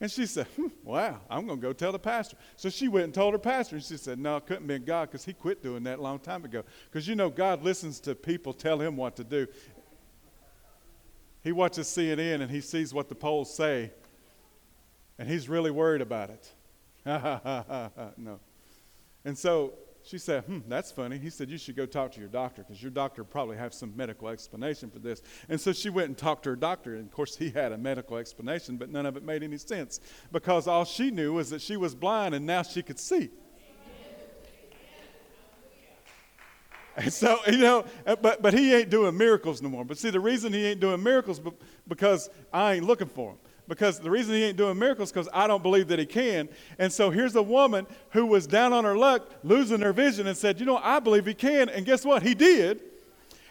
And 0.00 0.10
she 0.10 0.26
said, 0.26 0.48
hmm, 0.56 0.66
Wow, 0.82 1.20
I'm 1.30 1.46
going 1.46 1.60
to 1.60 1.62
go 1.68 1.72
tell 1.72 1.92
the 1.92 2.00
pastor. 2.00 2.36
So 2.56 2.68
she 2.68 2.88
went 2.88 3.04
and 3.04 3.14
told 3.14 3.34
her 3.34 3.38
pastor. 3.38 3.76
And 3.76 3.84
she 3.84 3.96
said, 3.96 4.18
No, 4.18 4.38
it 4.38 4.46
couldn't 4.46 4.66
be 4.66 4.76
God 4.80 5.08
because 5.08 5.24
he 5.24 5.32
quit 5.32 5.62
doing 5.62 5.84
that 5.84 6.00
a 6.00 6.02
long 6.02 6.18
time 6.18 6.44
ago. 6.44 6.64
Because 6.90 7.06
you 7.06 7.14
know, 7.14 7.30
God 7.30 7.62
listens 7.62 8.00
to 8.00 8.16
people 8.16 8.52
tell 8.52 8.80
him 8.80 8.96
what 8.96 9.14
to 9.16 9.24
do. 9.24 9.46
He 11.44 11.52
watches 11.52 11.86
CNN 11.86 12.40
and 12.40 12.50
he 12.50 12.60
sees 12.60 12.92
what 12.92 13.08
the 13.08 13.14
polls 13.14 13.54
say. 13.54 13.92
And 15.16 15.28
he's 15.28 15.48
really 15.48 15.70
worried 15.70 16.02
about 16.02 16.30
it. 16.30 16.52
no. 18.16 18.40
And 19.24 19.38
so 19.38 19.74
she 20.04 20.18
said, 20.18 20.44
Hmm, 20.44 20.60
that's 20.68 20.90
funny. 20.90 21.18
He 21.18 21.30
said, 21.30 21.50
You 21.50 21.58
should 21.58 21.76
go 21.76 21.86
talk 21.86 22.12
to 22.12 22.20
your 22.20 22.28
doctor 22.28 22.62
because 22.62 22.82
your 22.82 22.90
doctor 22.90 23.24
probably 23.24 23.56
has 23.56 23.76
some 23.76 23.96
medical 23.96 24.28
explanation 24.28 24.90
for 24.90 24.98
this. 24.98 25.22
And 25.48 25.60
so 25.60 25.72
she 25.72 25.90
went 25.90 26.08
and 26.08 26.18
talked 26.18 26.44
to 26.44 26.50
her 26.50 26.56
doctor. 26.56 26.94
And 26.94 27.06
of 27.06 27.12
course, 27.12 27.36
he 27.36 27.50
had 27.50 27.72
a 27.72 27.78
medical 27.78 28.16
explanation, 28.16 28.76
but 28.76 28.90
none 28.90 29.06
of 29.06 29.16
it 29.16 29.22
made 29.22 29.42
any 29.42 29.58
sense 29.58 30.00
because 30.32 30.66
all 30.66 30.84
she 30.84 31.10
knew 31.10 31.34
was 31.34 31.50
that 31.50 31.62
she 31.62 31.76
was 31.76 31.94
blind 31.94 32.34
and 32.34 32.46
now 32.46 32.62
she 32.62 32.82
could 32.82 32.98
see. 32.98 33.30
And 36.94 37.10
so, 37.12 37.38
you 37.46 37.58
know, 37.58 37.86
uh, 38.06 38.16
but, 38.16 38.42
but 38.42 38.52
he 38.52 38.74
ain't 38.74 38.90
doing 38.90 39.16
miracles 39.16 39.62
no 39.62 39.70
more. 39.70 39.84
But 39.84 39.96
see, 39.96 40.10
the 40.10 40.20
reason 40.20 40.52
he 40.52 40.66
ain't 40.66 40.80
doing 40.80 41.02
miracles 41.02 41.40
because 41.88 42.28
I 42.52 42.74
ain't 42.74 42.84
looking 42.84 43.08
for 43.08 43.30
him 43.30 43.38
because 43.72 43.98
the 43.98 44.10
reason 44.10 44.34
he 44.34 44.44
ain't 44.44 44.58
doing 44.58 44.78
miracles 44.78 45.10
because 45.10 45.28
I 45.32 45.46
don't 45.46 45.62
believe 45.62 45.88
that 45.88 45.98
he 45.98 46.04
can. 46.04 46.48
And 46.78 46.92
so 46.92 47.10
here's 47.10 47.34
a 47.36 47.42
woman 47.42 47.86
who 48.10 48.26
was 48.26 48.46
down 48.46 48.74
on 48.74 48.84
her 48.84 48.96
luck, 48.96 49.30
losing 49.42 49.80
her 49.80 49.94
vision, 49.94 50.26
and 50.26 50.36
said, 50.36 50.60
You 50.60 50.66
know, 50.66 50.76
I 50.76 51.00
believe 51.00 51.24
he 51.24 51.32
can. 51.32 51.70
And 51.70 51.86
guess 51.86 52.04
what? 52.04 52.22
He 52.22 52.34
did. 52.34 52.82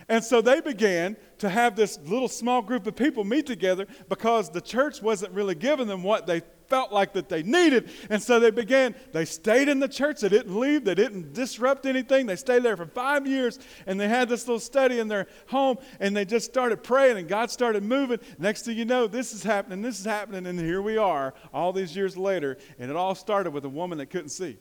And 0.07 0.23
so 0.23 0.41
they 0.41 0.61
began 0.61 1.17
to 1.39 1.49
have 1.49 1.75
this 1.75 1.97
little 2.05 2.27
small 2.27 2.61
group 2.61 2.85
of 2.85 2.95
people 2.95 3.23
meet 3.23 3.47
together 3.47 3.87
because 4.09 4.49
the 4.49 4.61
church 4.61 5.01
wasn't 5.01 5.33
really 5.33 5.55
giving 5.55 5.87
them 5.87 6.03
what 6.03 6.27
they 6.27 6.41
felt 6.71 6.93
like 6.93 7.11
that 7.11 7.27
they 7.27 7.43
needed. 7.43 7.89
And 8.09 8.23
so 8.23 8.39
they 8.39 8.49
began, 8.49 8.95
they 9.11 9.25
stayed 9.25 9.67
in 9.67 9.79
the 9.79 9.89
church. 9.89 10.21
They 10.21 10.29
didn't 10.29 10.57
leave. 10.57 10.85
They 10.85 10.95
didn't 10.95 11.33
disrupt 11.33 11.85
anything. 11.85 12.27
They 12.27 12.37
stayed 12.37 12.63
there 12.63 12.77
for 12.77 12.85
five 12.85 13.27
years 13.27 13.59
and 13.85 13.99
they 13.99 14.07
had 14.07 14.29
this 14.29 14.47
little 14.47 14.61
study 14.61 14.99
in 14.99 15.09
their 15.09 15.27
home 15.47 15.77
and 15.99 16.15
they 16.15 16.23
just 16.23 16.45
started 16.45 16.81
praying 16.81 17.17
and 17.17 17.27
God 17.27 17.51
started 17.51 17.83
moving. 17.83 18.19
Next 18.39 18.63
thing 18.63 18.77
you 18.77 18.85
know, 18.85 19.05
this 19.05 19.33
is 19.33 19.43
happening, 19.43 19.81
this 19.81 19.99
is 19.99 20.05
happening, 20.05 20.47
and 20.47 20.57
here 20.57 20.81
we 20.81 20.95
are 20.95 21.33
all 21.53 21.73
these 21.73 21.93
years 21.93 22.15
later. 22.15 22.57
And 22.79 22.89
it 22.89 22.95
all 22.95 23.15
started 23.15 23.51
with 23.51 23.65
a 23.65 23.69
woman 23.69 23.97
that 23.97 24.05
couldn't 24.05 24.29
see. 24.29 24.57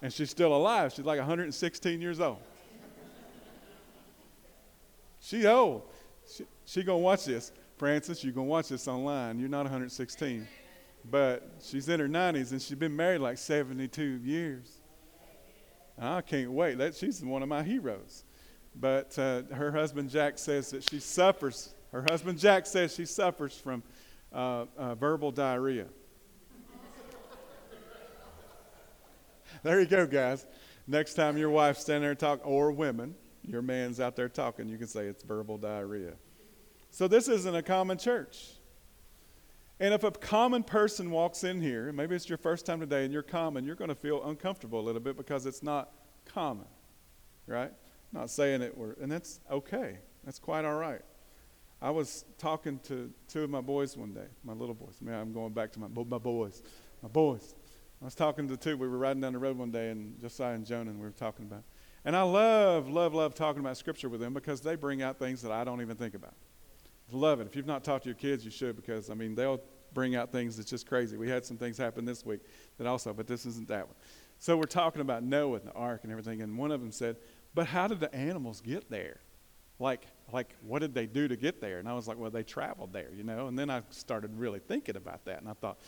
And 0.00 0.10
she's 0.10 0.30
still 0.30 0.56
alive. 0.56 0.94
She's 0.94 1.04
like 1.04 1.18
116 1.18 2.00
years 2.00 2.20
old. 2.20 2.38
She 5.20 5.46
old. 5.46 5.82
She, 6.34 6.44
she 6.64 6.82
gonna 6.82 6.98
watch 6.98 7.26
this. 7.26 7.52
Francis, 7.78 8.24
you're 8.24 8.32
going 8.32 8.48
to 8.48 8.50
watch 8.50 8.68
this 8.68 8.88
online. 8.88 9.38
You're 9.38 9.48
not 9.48 9.62
116. 9.62 10.46
But 11.10 11.48
she's 11.62 11.88
in 11.88 12.00
her 12.00 12.08
90s 12.08 12.50
and 12.50 12.60
she's 12.60 12.76
been 12.76 12.96
married 12.96 13.20
like 13.20 13.38
72 13.38 14.02
years. 14.02 14.80
I 15.96 16.20
can't 16.20 16.52
wait. 16.52 16.78
That, 16.78 16.96
she's 16.96 17.24
one 17.24 17.42
of 17.42 17.48
my 17.48 17.62
heroes. 17.62 18.24
But 18.74 19.18
uh, 19.18 19.42
her 19.52 19.72
husband 19.72 20.10
Jack 20.10 20.38
says 20.38 20.70
that 20.70 20.88
she 20.88 21.00
suffers. 21.00 21.74
Her 21.92 22.04
husband 22.08 22.38
Jack 22.38 22.66
says 22.66 22.94
she 22.94 23.06
suffers 23.06 23.56
from 23.56 23.82
uh, 24.32 24.66
uh, 24.76 24.94
verbal 24.96 25.30
diarrhea. 25.30 25.86
there 29.62 29.80
you 29.80 29.86
go, 29.86 30.06
guys. 30.06 30.46
Next 30.86 31.14
time 31.14 31.38
your 31.38 31.50
wife's 31.50 31.80
standing 31.80 32.02
there 32.02 32.14
talking, 32.14 32.44
or 32.44 32.70
women, 32.70 33.14
your 33.42 33.62
man's 33.62 34.00
out 34.00 34.16
there 34.16 34.28
talking, 34.28 34.68
you 34.68 34.78
can 34.78 34.86
say 34.86 35.06
it's 35.06 35.22
verbal 35.22 35.58
diarrhea. 35.58 36.12
So 36.90 37.08
this 37.08 37.28
isn't 37.28 37.54
a 37.54 37.62
common 37.62 37.98
church. 37.98 38.52
And 39.80 39.94
if 39.94 40.02
a 40.02 40.10
common 40.10 40.64
person 40.64 41.10
walks 41.10 41.44
in 41.44 41.60
here, 41.60 41.92
maybe 41.92 42.16
it's 42.16 42.28
your 42.28 42.38
first 42.38 42.66
time 42.66 42.80
today 42.80 43.04
and 43.04 43.12
you're 43.12 43.22
common, 43.22 43.64
you're 43.64 43.76
going 43.76 43.88
to 43.88 43.94
feel 43.94 44.24
uncomfortable 44.24 44.80
a 44.80 44.82
little 44.82 45.00
bit 45.00 45.16
because 45.16 45.46
it's 45.46 45.62
not 45.62 45.92
common, 46.24 46.66
right? 47.46 47.72
Not 48.12 48.30
saying 48.30 48.62
it 48.62 48.76
were, 48.76 48.96
and 49.00 49.10
that's 49.12 49.40
okay. 49.50 49.98
That's 50.24 50.38
quite 50.38 50.64
all 50.64 50.76
right. 50.76 51.02
I 51.80 51.90
was 51.90 52.24
talking 52.38 52.80
to 52.84 53.10
two 53.28 53.44
of 53.44 53.50
my 53.50 53.60
boys 53.60 53.96
one 53.96 54.12
day, 54.12 54.26
my 54.42 54.52
little 54.52 54.74
boys. 54.74 55.00
Man, 55.00 55.14
I'm 55.14 55.32
going 55.32 55.52
back 55.52 55.72
to 55.72 55.80
my, 55.80 55.86
my 55.86 56.18
boys. 56.18 56.62
My 57.02 57.08
boys. 57.08 57.54
I 58.02 58.04
was 58.04 58.16
talking 58.16 58.48
to 58.48 58.56
two. 58.56 58.76
We 58.76 58.88
were 58.88 58.98
riding 58.98 59.20
down 59.20 59.32
the 59.32 59.38
road 59.38 59.56
one 59.56 59.70
day, 59.70 59.90
and 59.90 60.20
Josiah 60.20 60.54
and 60.54 60.66
Jonah, 60.66 60.90
and 60.90 60.98
we 60.98 61.04
were 61.04 61.12
talking 61.12 61.46
about. 61.46 61.62
And 62.04 62.16
I 62.16 62.22
love, 62.22 62.88
love, 62.88 63.14
love 63.14 63.34
talking 63.34 63.60
about 63.60 63.76
Scripture 63.76 64.08
with 64.08 64.20
them 64.20 64.34
because 64.34 64.60
they 64.60 64.74
bring 64.74 65.02
out 65.02 65.18
things 65.20 65.42
that 65.42 65.52
I 65.52 65.62
don't 65.62 65.80
even 65.80 65.96
think 65.96 66.14
about. 66.14 66.34
Love 67.10 67.40
it. 67.40 67.46
If 67.46 67.56
you've 67.56 67.66
not 67.66 67.84
talked 67.84 68.04
to 68.04 68.08
your 68.08 68.16
kids, 68.16 68.44
you 68.44 68.50
should 68.50 68.76
because, 68.76 69.10
I 69.10 69.14
mean, 69.14 69.34
they'll 69.34 69.60
bring 69.94 70.14
out 70.14 70.30
things 70.30 70.56
that's 70.56 70.68
just 70.68 70.86
crazy. 70.86 71.16
We 71.16 71.28
had 71.28 71.44
some 71.44 71.56
things 71.56 71.78
happen 71.78 72.04
this 72.04 72.24
week 72.24 72.40
that 72.76 72.86
also, 72.86 73.12
but 73.12 73.26
this 73.26 73.46
isn't 73.46 73.68
that 73.68 73.86
one. 73.86 73.96
So 74.38 74.56
we're 74.56 74.64
talking 74.64 75.00
about 75.00 75.22
Noah 75.22 75.56
and 75.56 75.66
the 75.66 75.72
ark 75.72 76.00
and 76.02 76.12
everything, 76.12 76.42
and 76.42 76.56
one 76.56 76.70
of 76.70 76.80
them 76.80 76.92
said, 76.92 77.16
But 77.54 77.66
how 77.66 77.88
did 77.88 78.00
the 78.00 78.14
animals 78.14 78.60
get 78.60 78.90
there? 78.90 79.20
Like, 79.80 80.06
like 80.32 80.54
what 80.62 80.80
did 80.80 80.94
they 80.94 81.06
do 81.06 81.28
to 81.28 81.36
get 81.36 81.60
there? 81.60 81.78
And 81.78 81.88
I 81.88 81.94
was 81.94 82.06
like, 82.06 82.18
Well, 82.18 82.30
they 82.30 82.42
traveled 82.42 82.92
there, 82.92 83.10
you 83.16 83.24
know? 83.24 83.48
And 83.48 83.58
then 83.58 83.70
I 83.70 83.82
started 83.90 84.38
really 84.38 84.60
thinking 84.60 84.96
about 84.96 85.24
that, 85.24 85.40
and 85.40 85.48
I 85.48 85.54
thought, 85.54 85.78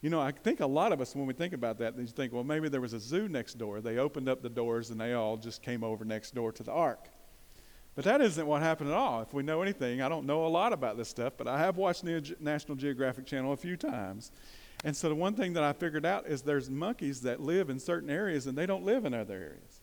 you 0.00 0.08
know, 0.08 0.20
I 0.20 0.32
think 0.32 0.60
a 0.60 0.66
lot 0.66 0.92
of 0.92 1.00
us, 1.00 1.14
when 1.14 1.26
we 1.26 1.34
think 1.34 1.52
about 1.52 1.78
that, 1.78 1.98
you 1.98 2.06
think, 2.06 2.32
well, 2.32 2.44
maybe 2.44 2.68
there 2.70 2.80
was 2.80 2.94
a 2.94 3.00
zoo 3.00 3.28
next 3.28 3.58
door. 3.58 3.82
They 3.82 3.98
opened 3.98 4.30
up 4.30 4.42
the 4.42 4.48
doors 4.48 4.88
and 4.88 4.98
they 4.98 5.12
all 5.12 5.36
just 5.36 5.62
came 5.62 5.84
over 5.84 6.06
next 6.06 6.34
door 6.34 6.52
to 6.52 6.62
the 6.62 6.72
ark. 6.72 7.10
But 7.94 8.04
that 8.04 8.20
isn't 8.20 8.46
what 8.46 8.62
happened 8.62 8.90
at 8.90 8.96
all. 8.96 9.20
If 9.22 9.34
we 9.34 9.42
know 9.42 9.62
anything, 9.62 10.00
I 10.00 10.08
don't 10.08 10.26
know 10.26 10.46
a 10.46 10.48
lot 10.48 10.72
about 10.72 10.96
this 10.96 11.08
stuff, 11.08 11.32
but 11.36 11.48
I 11.48 11.58
have 11.58 11.76
watched 11.76 12.04
the 12.04 12.36
National 12.40 12.76
Geographic 12.76 13.26
Channel 13.26 13.52
a 13.52 13.56
few 13.56 13.76
times. 13.76 14.30
And 14.84 14.96
so 14.96 15.08
the 15.08 15.14
one 15.14 15.34
thing 15.34 15.52
that 15.54 15.62
I 15.62 15.72
figured 15.72 16.06
out 16.06 16.26
is 16.26 16.42
there's 16.42 16.70
monkeys 16.70 17.20
that 17.22 17.40
live 17.40 17.68
in 17.68 17.78
certain 17.78 18.08
areas 18.08 18.46
and 18.46 18.56
they 18.56 18.66
don't 18.66 18.84
live 18.84 19.04
in 19.04 19.12
other 19.12 19.34
areas, 19.34 19.80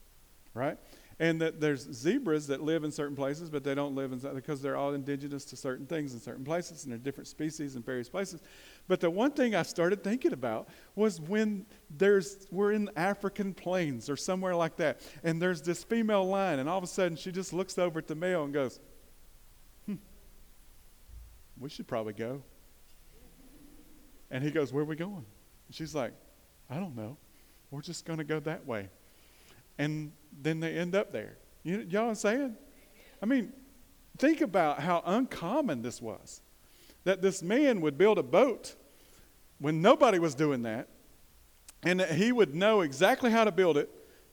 right? 0.54 0.78
And 1.20 1.40
that 1.40 1.60
there's 1.60 1.80
zebras 1.92 2.46
that 2.46 2.62
live 2.62 2.84
in 2.84 2.92
certain 2.92 3.16
places, 3.16 3.50
but 3.50 3.64
they 3.64 3.74
don't 3.74 3.96
live 3.96 4.12
in 4.12 4.18
because 4.34 4.62
they're 4.62 4.76
all 4.76 4.94
indigenous 4.94 5.44
to 5.46 5.56
certain 5.56 5.84
things 5.84 6.14
in 6.14 6.20
certain 6.20 6.44
places, 6.44 6.84
and 6.84 6.92
they're 6.92 6.98
different 6.98 7.26
species 7.26 7.74
in 7.74 7.82
various 7.82 8.08
places. 8.08 8.40
But 8.86 9.00
the 9.00 9.10
one 9.10 9.32
thing 9.32 9.56
I 9.56 9.62
started 9.62 10.04
thinking 10.04 10.32
about 10.32 10.68
was 10.94 11.20
when 11.20 11.66
there's 11.90 12.46
we're 12.52 12.70
in 12.70 12.88
African 12.94 13.52
plains 13.52 14.08
or 14.08 14.16
somewhere 14.16 14.54
like 14.54 14.76
that, 14.76 15.00
and 15.24 15.42
there's 15.42 15.60
this 15.60 15.82
female 15.82 16.24
lion, 16.24 16.60
and 16.60 16.68
all 16.68 16.78
of 16.78 16.84
a 16.84 16.88
sudden 16.88 17.16
she 17.16 17.32
just 17.32 17.52
looks 17.52 17.78
over 17.78 17.98
at 17.98 18.06
the 18.06 18.14
male 18.14 18.44
and 18.44 18.54
goes, 18.54 18.78
"Hmm, 19.86 19.96
we 21.58 21.68
should 21.68 21.88
probably 21.88 22.12
go." 22.12 22.42
And 24.30 24.44
he 24.44 24.52
goes, 24.52 24.72
"Where 24.72 24.82
are 24.82 24.86
we 24.86 24.94
going?" 24.94 25.26
And 25.66 25.74
she's 25.74 25.96
like, 25.96 26.12
"I 26.70 26.76
don't 26.76 26.94
know. 26.94 27.16
We're 27.72 27.82
just 27.82 28.04
going 28.04 28.18
to 28.18 28.24
go 28.24 28.38
that 28.40 28.64
way." 28.66 28.88
And 29.78 30.12
then 30.40 30.60
they 30.60 30.74
end 30.74 30.94
up 30.94 31.12
there. 31.12 31.38
You, 31.62 31.86
y'all 31.88 32.08
I'm 32.08 32.14
saying? 32.14 32.56
I 33.22 33.26
mean, 33.26 33.52
think 34.18 34.40
about 34.40 34.80
how 34.80 35.02
uncommon 35.04 35.82
this 35.82 36.02
was. 36.02 36.40
That 37.04 37.22
this 37.22 37.42
man 37.42 37.80
would 37.80 37.96
build 37.96 38.18
a 38.18 38.22
boat 38.22 38.74
when 39.58 39.80
nobody 39.80 40.18
was 40.18 40.34
doing 40.34 40.62
that, 40.62 40.88
and 41.82 42.00
that 42.00 42.12
he 42.12 42.32
would 42.32 42.54
know 42.54 42.80
exactly 42.82 43.30
how 43.30 43.44
to 43.44 43.52
build 43.52 43.76
it 43.76 43.90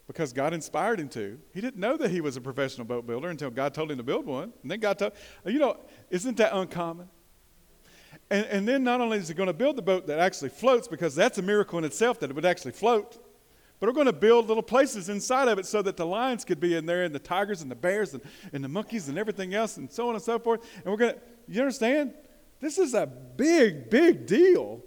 because 0.08 0.34
God 0.34 0.54
inspired 0.54 1.00
him 1.00 1.10
to. 1.10 1.40
He 1.54 1.62
didn't 1.62 1.78
know 1.78 1.98
that 1.98 2.12
he 2.12 2.22
was 2.22 2.38
a 2.38 2.42
professional 2.42 2.86
boat 2.86 3.08
builder 3.08 3.30
until 3.30 3.50
God 3.50 3.74
told 3.74 3.92
him 3.92 3.98
to 3.98 4.04
build 4.04 4.26
one. 4.26 4.54
And 4.62 4.72
then 4.72 4.80
God 4.80 5.00
told, 5.00 5.14
you 5.46 5.60
know, 5.60 5.78
isn't 6.10 6.38
that 6.38 6.56
uncommon? 6.56 7.10
And, 8.30 8.46
and 8.48 8.68
then 8.68 8.84
not 8.84 9.02
only 9.02 9.18
is 9.18 9.28
he 9.28 9.34
going 9.34 9.48
to 9.48 9.54
build 9.54 9.76
the 9.76 9.82
boat 9.82 10.08
that 10.08 10.20
actually 10.20 10.50
floats, 10.50 10.88
because 10.88 11.16
that's 11.16 11.38
a 11.38 11.42
miracle 11.42 11.80
in 11.80 11.86
itself 11.86 12.20
that 12.20 12.30
it 12.30 12.36
would 12.36 12.46
actually 12.46 12.72
float, 12.72 13.18
but 13.86 13.94
we're 13.94 14.04
going 14.04 14.08
to 14.08 14.20
build 14.20 14.48
little 14.48 14.64
places 14.64 15.10
inside 15.10 15.48
of 15.48 15.60
it 15.60 15.66
so 15.68 15.80
that 15.84 15.96
the 15.96 16.08
lions 16.08 16.44
could 16.44 16.60
be 16.60 16.76
in 16.76 16.88
there 16.88 17.04
and 17.04 17.14
the 17.14 17.20
tigers 17.20 17.62
and 17.62 17.70
the 17.70 17.76
bears 17.76 18.16
and, 18.16 18.24
and 18.52 18.64
the 18.64 18.68
monkeys 18.68 19.10
and 19.10 19.16
everything 19.16 19.54
else 19.54 19.78
and 19.78 19.92
so 19.92 20.10
on 20.10 20.16
and 20.16 20.24
so 20.24 20.40
forth. 20.40 20.62
And 20.78 20.86
we're 20.86 20.98
going 20.98 21.14
to, 21.14 21.20
you 21.48 21.62
understand? 21.62 22.16
This 22.60 22.80
is 22.80 22.96
a 22.96 23.06
big, 23.06 23.92
big 23.92 24.26
deal. 24.26 24.82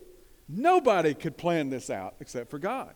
Nobody 0.49 1.15
could 1.15 1.37
plan 1.37 1.71
this 1.71 1.91
out 1.91 2.17
except 2.19 2.51
for 2.51 2.59
God. 2.59 2.93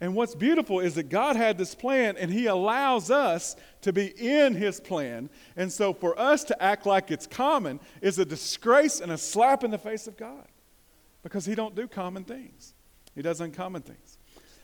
And 0.00 0.14
what's 0.14 0.36
beautiful 0.36 0.78
is 0.78 0.94
that 0.94 1.08
God 1.08 1.34
had 1.34 1.58
this 1.58 1.74
plan 1.74 2.16
and 2.16 2.30
He 2.30 2.46
allows 2.46 3.10
us 3.10 3.56
to 3.80 3.92
be 3.92 4.06
in 4.06 4.54
His 4.54 4.78
plan. 4.78 5.30
And 5.56 5.72
so 5.72 5.92
for 5.92 6.16
us 6.16 6.44
to 6.44 6.62
act 6.62 6.86
like 6.86 7.10
it's 7.10 7.26
common 7.26 7.80
is 8.02 8.20
a 8.20 8.24
disgrace 8.24 9.00
and 9.00 9.10
a 9.10 9.18
slap 9.18 9.64
in 9.64 9.72
the 9.72 9.78
face 9.78 10.06
of 10.06 10.16
God 10.16 10.46
because 11.24 11.44
He 11.44 11.56
don't 11.56 11.74
do 11.74 11.88
common 11.88 12.22
things, 12.22 12.72
He 13.16 13.22
does 13.22 13.40
uncommon 13.40 13.82
things. 13.82 14.07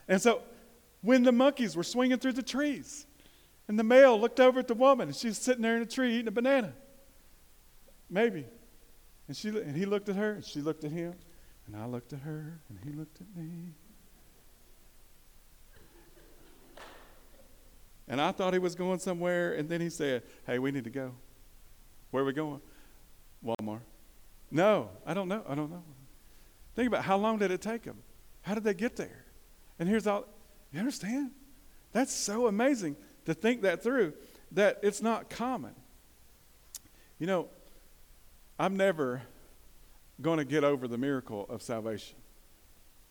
And 0.08 0.20
so 0.20 0.42
when 1.02 1.22
the 1.22 1.32
monkeys 1.32 1.76
were 1.76 1.82
swinging 1.82 2.18
through 2.18 2.32
the 2.32 2.42
trees, 2.42 3.06
and 3.68 3.78
the 3.78 3.84
male 3.84 4.20
looked 4.20 4.40
over 4.40 4.60
at 4.60 4.68
the 4.68 4.74
woman, 4.74 5.08
and 5.08 5.16
she's 5.16 5.38
sitting 5.38 5.62
there 5.62 5.76
in 5.76 5.82
a 5.82 5.86
tree 5.86 6.14
eating 6.14 6.28
a 6.28 6.30
banana. 6.30 6.74
Maybe. 8.10 8.46
And, 9.26 9.36
she, 9.36 9.48
and 9.48 9.76
he 9.76 9.86
looked 9.86 10.08
at 10.08 10.16
her, 10.16 10.32
and 10.32 10.44
she 10.44 10.60
looked 10.60 10.84
at 10.84 10.90
him, 10.90 11.14
and 11.66 11.76
I 11.76 11.86
looked 11.86 12.12
at 12.12 12.20
her, 12.20 12.60
and 12.68 12.78
he 12.84 12.90
looked 12.90 13.20
at 13.20 13.26
me. 13.36 13.72
And 18.06 18.20
I 18.20 18.32
thought 18.32 18.52
he 18.52 18.58
was 18.58 18.74
going 18.74 18.98
somewhere, 18.98 19.54
and 19.54 19.68
then 19.68 19.80
he 19.80 19.88
said, 19.88 20.24
Hey, 20.46 20.58
we 20.58 20.70
need 20.70 20.84
to 20.84 20.90
go. 20.90 21.14
Where 22.10 22.22
are 22.22 22.26
we 22.26 22.34
going? 22.34 22.60
Walmart. 23.44 23.80
No, 24.50 24.90
I 25.06 25.14
don't 25.14 25.28
know. 25.28 25.42
I 25.48 25.54
don't 25.54 25.70
know. 25.70 25.82
Think 26.74 26.88
about 26.88 27.04
how 27.04 27.16
long 27.16 27.38
did 27.38 27.50
it 27.50 27.62
take 27.62 27.82
them? 27.82 27.96
How 28.42 28.54
did 28.54 28.64
they 28.64 28.74
get 28.74 28.96
there? 28.96 29.23
And 29.84 29.90
here's 29.90 30.06
all, 30.06 30.24
you 30.72 30.78
understand? 30.78 31.32
That's 31.92 32.10
so 32.10 32.46
amazing 32.46 32.96
to 33.26 33.34
think 33.34 33.60
that 33.60 33.82
through, 33.82 34.14
that 34.52 34.78
it's 34.82 35.02
not 35.02 35.28
common. 35.28 35.74
You 37.18 37.26
know, 37.26 37.48
I'm 38.58 38.78
never 38.78 39.20
going 40.22 40.38
to 40.38 40.46
get 40.46 40.64
over 40.64 40.88
the 40.88 40.96
miracle 40.96 41.44
of 41.50 41.60
salvation. 41.60 42.16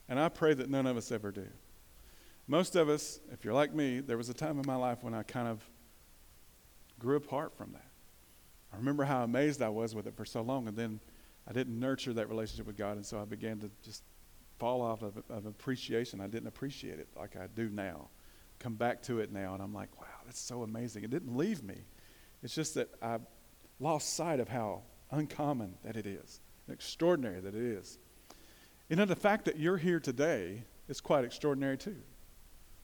And 0.10 0.20
I 0.20 0.30
pray 0.30 0.56
that 0.56 0.68
none 0.68 0.88
of 0.88 0.98
us 0.98 1.12
ever 1.12 1.30
do. 1.32 1.46
Most 2.48 2.76
of 2.76 2.90
us, 2.90 3.20
if 3.32 3.46
you're 3.46 3.54
like 3.54 3.76
me, 3.76 4.00
there 4.00 4.18
was 4.18 4.30
a 4.30 4.34
time 4.34 4.58
in 4.58 4.66
my 4.66 4.76
life 4.76 5.04
when 5.04 5.14
I 5.14 5.22
kind 5.22 5.48
of 5.48 5.62
grew 6.98 7.18
apart 7.18 7.56
from 7.56 7.74
that. 7.74 7.86
I 8.74 8.78
remember 8.78 9.04
how 9.04 9.24
amazed 9.24 9.62
I 9.62 9.70
was 9.70 9.94
with 9.94 10.08
it 10.08 10.18
for 10.18 10.26
so 10.26 10.42
long, 10.42 10.68
and 10.68 10.76
then 10.76 11.02
I 11.48 11.54
didn't 11.54 11.80
nurture 11.80 12.14
that 12.14 12.30
relationship 12.30 12.66
with 12.66 12.78
God, 12.78 12.96
and 12.96 13.06
so 13.06 13.22
I 13.22 13.26
began 13.26 13.60
to 13.60 13.70
just 13.84 14.02
fall 14.64 14.82
off 14.82 15.02
of, 15.02 15.22
of 15.30 15.46
appreciation. 15.46 16.22
I 16.22 16.28
didn't 16.28 16.48
appreciate 16.48 16.98
it 16.98 17.10
like 17.18 17.36
I 17.36 17.48
do 17.54 17.68
now. 17.68 18.08
Come 18.60 18.76
back 18.76 19.02
to 19.04 19.20
it 19.20 19.30
now, 19.30 19.54
and 19.54 19.62
I'm 19.62 19.74
like, 19.74 19.90
wow, 20.00 20.08
that's 20.26 20.40
so 20.40 20.64
amazing. 20.64 21.04
It 21.04 21.10
didn't 21.10 21.36
leave 21.36 21.62
me. 21.62 21.82
It's 22.42 22.56
just 22.56 22.76
that 22.76 22.88
I 23.02 23.18
lost 23.82 24.16
sight 24.16 24.40
of 24.40 24.48
how 24.48 24.84
uncommon 25.12 25.74
that 25.84 25.98
it 25.98 26.06
is, 26.06 26.40
extraordinary 26.70 27.42
that 27.42 27.54
it 27.54 27.62
is. 27.62 27.98
You 28.88 28.96
know, 28.96 29.04
the 29.04 29.18
fact 29.18 29.44
that 29.46 29.60
you're 29.60 29.76
here 29.76 30.00
today 30.00 30.64
is 30.88 31.02
quite 31.02 31.26
extraordinary 31.26 31.78
too. 31.78 31.98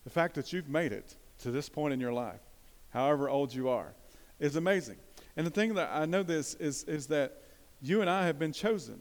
The 0.03 0.09
fact 0.09 0.35
that 0.35 0.51
you've 0.51 0.67
made 0.67 0.91
it 0.91 1.15
to 1.43 1.49
this 1.49 1.69
point 1.69 1.93
in 1.93 2.01
your 2.01 2.11
life, 2.11 2.41
however 2.89 3.29
old 3.29 3.53
you 3.53 3.69
are, 3.69 3.93
is 4.37 4.57
amazing. 4.57 4.97
And 5.37 5.47
the 5.47 5.51
thing 5.51 5.75
that 5.75 5.91
I 5.93 6.05
know 6.05 6.23
this 6.23 6.55
is, 6.55 6.83
is 6.83 7.07
that 7.07 7.41
you 7.81 8.01
and 8.01 8.09
I 8.09 8.25
have 8.25 8.37
been 8.37 8.51
chosen, 8.51 8.99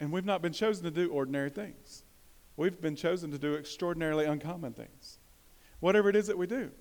and 0.00 0.10
we've 0.10 0.24
not 0.24 0.42
been 0.42 0.52
chosen 0.52 0.82
to 0.82 0.90
do 0.90 1.12
ordinary 1.12 1.50
things. 1.50 2.02
We've 2.58 2.80
been 2.80 2.96
chosen 2.96 3.30
to 3.30 3.38
do 3.38 3.54
extraordinarily 3.54 4.24
uncommon 4.24 4.72
things. 4.72 5.20
Whatever 5.78 6.08
it 6.08 6.16
is 6.16 6.26
that 6.26 6.36
we 6.36 6.48
do. 6.48 6.72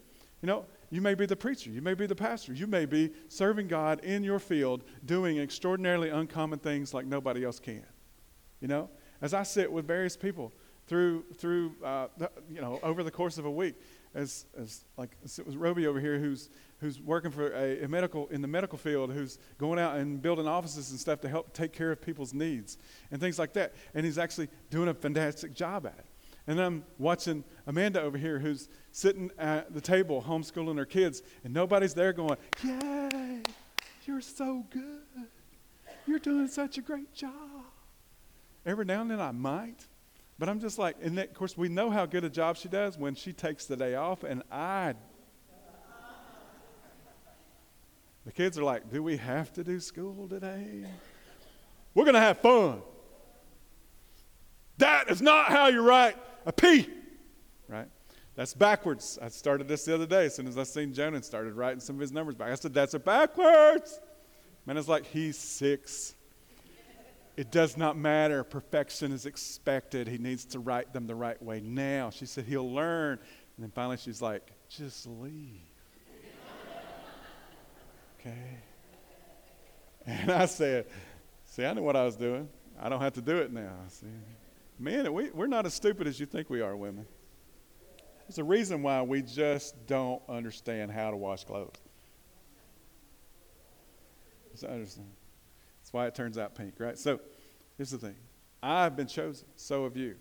You 0.42 0.48
know, 0.48 0.66
you 0.90 1.02
may 1.02 1.14
be 1.14 1.28
the 1.28 1.36
preacher, 1.36 1.70
you 1.70 1.84
may 1.84 1.94
be 1.94 2.08
the 2.08 2.16
pastor, 2.16 2.52
you 2.52 2.66
may 2.66 2.88
be 2.88 3.12
serving 3.28 3.68
God 3.68 4.04
in 4.04 4.24
your 4.24 4.40
field, 4.40 4.84
doing 5.06 5.38
extraordinarily 5.38 6.10
uncommon 6.10 6.58
things 6.58 6.96
like 6.96 7.06
nobody 7.06 7.46
else 7.46 7.60
can. 7.60 7.86
You 8.60 8.68
know, 8.68 8.90
as 9.22 9.36
I 9.36 9.44
sit 9.44 9.72
with 9.72 9.86
various 9.86 10.18
people 10.18 10.52
through 10.88 11.26
through 11.36 11.76
uh, 11.84 12.08
you 12.50 12.60
know 12.60 12.80
over 12.82 13.04
the 13.04 13.12
course 13.12 13.38
of 13.38 13.46
a 13.46 13.52
week, 13.52 13.76
as 14.18 14.46
as 14.60 14.84
like 14.98 15.12
it 15.24 15.46
was 15.46 15.56
Roby 15.56 15.86
over 15.88 16.00
here 16.00 16.18
who's 16.18 16.50
who's 16.80 17.00
working 17.00 17.32
for 17.32 17.54
a, 17.54 17.84
a, 17.84 17.88
medical 17.88 18.28
in 18.28 18.42
the 18.42 18.48
medical 18.48 18.78
field, 18.78 19.12
who's 19.12 19.40
going 19.58 19.80
out 19.80 19.96
and 19.96 20.22
building 20.22 20.48
offices 20.48 20.92
and 20.92 21.00
stuff 21.00 21.22
to 21.22 21.30
help 21.30 21.54
take 21.54 21.72
care 21.72 21.92
of 21.92 22.02
people's 22.02 22.34
needs 22.34 22.78
and 23.12 23.22
things 23.22 23.40
like 23.40 23.54
that. 23.54 23.74
And 23.94 24.06
he's 24.06 24.18
actually 24.18 24.50
doing 24.70 24.90
a 24.90 24.94
fantastic 24.94 25.54
job 25.54 25.86
at 25.86 25.98
it. 25.98 26.06
And 26.46 26.60
I'm 26.60 26.84
watching 26.98 27.44
Amanda 27.66 28.02
over 28.02 28.18
here 28.18 28.40
who's 28.40 28.70
sitting 28.92 29.32
at 29.38 29.74
the 29.74 29.82
table 29.82 30.24
homeschooling 30.28 30.78
her 30.78 30.86
kids, 30.86 31.22
and 31.44 31.54
nobody's 31.54 31.94
there 31.94 32.14
going, 32.14 32.38
Yay, 32.64 33.42
you're 34.06 34.22
so 34.22 34.66
good. 34.70 35.28
You're 36.06 36.20
doing 36.20 36.48
such 36.48 36.78
a 36.78 36.82
great 36.82 37.14
job. 37.14 37.32
Every 38.66 38.86
now 38.86 39.02
and 39.02 39.12
then 39.12 39.20
I 39.20 39.32
might, 39.32 39.86
but 40.40 40.50
I'm 40.50 40.60
just 40.60 40.78
like, 40.78 40.98
and 41.02 41.18
of 41.20 41.34
course, 41.34 41.58
we 41.58 41.70
know 41.70 41.90
how 41.90 42.06
good 42.06 42.24
a 42.24 42.30
job 42.30 42.58
she 42.58 42.70
does 42.70 42.98
when 42.98 43.16
she 43.16 43.34
takes 43.34 43.66
the 43.66 43.76
day 43.76 43.96
off, 43.96 44.24
and 44.24 44.44
I 44.52 44.96
The 48.28 48.34
kids 48.34 48.60
are 48.60 48.64
like, 48.64 48.92
Do 48.92 49.02
we 49.02 49.16
have 49.16 49.54
to 49.54 49.64
do 49.64 49.80
school 49.80 50.28
today? 50.28 50.84
We're 51.94 52.04
going 52.04 52.14
to 52.14 52.20
have 52.20 52.40
fun. 52.40 52.82
That 54.80 55.10
is 55.10 55.22
not 55.22 55.46
how 55.46 55.70
you 55.70 55.82
write 55.82 56.18
a 56.46 56.52
P, 56.52 56.90
right? 57.70 57.88
That's 58.36 58.54
backwards. 58.54 59.18
I 59.22 59.30
started 59.30 59.70
this 59.70 59.86
the 59.86 59.96
other 59.96 60.06
day 60.06 60.26
as 60.26 60.36
soon 60.36 60.46
as 60.46 60.58
I 60.58 60.64
seen 60.64 60.94
Jonah 60.94 61.24
started 61.24 61.54
writing 61.54 61.80
some 61.80 61.96
of 61.96 62.02
his 62.02 62.12
numbers 62.12 62.36
back. 62.36 62.52
I 62.52 62.56
said, 62.56 62.74
That's 62.74 62.94
a 62.94 63.00
backwards. 63.00 63.98
Man, 64.66 64.76
it's 64.76 64.90
like, 64.90 65.06
He's 65.06 65.38
six. 65.38 66.14
It 67.38 67.52
does 67.52 67.78
not 67.78 67.96
matter. 67.96 68.44
Perfection 68.44 69.12
is 69.12 69.26
expected. 69.26 70.08
He 70.08 70.18
needs 70.18 70.44
to 70.46 70.60
write 70.60 70.92
them 70.92 71.08
the 71.08 71.16
right 71.16 71.42
way 71.42 71.62
now. 71.62 72.10
She 72.10 72.26
said, 72.26 72.46
He'll 72.46 72.72
learn. 72.72 73.20
And 73.56 73.64
then 73.64 73.72
finally 73.72 73.98
she's 73.98 74.22
like, 74.22 74.52
Just 74.70 75.08
leave 75.08 75.62
okay. 78.28 78.58
And 80.06 80.32
I 80.32 80.46
said, 80.46 80.86
see, 81.46 81.66
I 81.66 81.74
knew 81.74 81.82
what 81.82 81.96
I 81.96 82.04
was 82.04 82.16
doing. 82.16 82.48
I 82.80 82.90
don't 82.90 83.02
have 83.02 83.14
to 83.14 83.22
do 83.22 83.38
it 83.38 83.52
now. 83.52 83.74
See, 83.90 84.08
we, 84.80 85.30
we're 85.32 85.48
not 85.48 85.66
as 85.66 85.74
stupid 85.74 86.08
as 86.08 86.20
you 86.20 86.26
think 86.26 86.50
we 86.50 86.62
are, 86.62 86.76
women. 86.76 87.06
There's 88.28 88.38
a 88.38 88.44
reason 88.44 88.84
why 88.84 89.02
we 89.02 89.22
just 89.22 89.76
don't 89.88 90.22
understand 90.30 90.92
how 90.92 91.12
to 91.12 91.18
wash 91.18 91.44
clothes. 91.44 91.76
I 94.64 94.72
understand. 94.72 95.08
That's 95.88 95.94
why 95.94 96.08
it 96.08 96.16
turns 96.16 96.38
out 96.38 96.54
pink, 96.54 96.74
right? 96.80 97.00
So 97.00 97.22
here's 97.78 97.92
the 97.92 97.98
thing 97.98 98.16
I've 98.62 98.98
been 98.98 99.08
chosen, 99.08 99.48
so 99.56 99.86
have 99.86 99.96
you. 99.96 100.18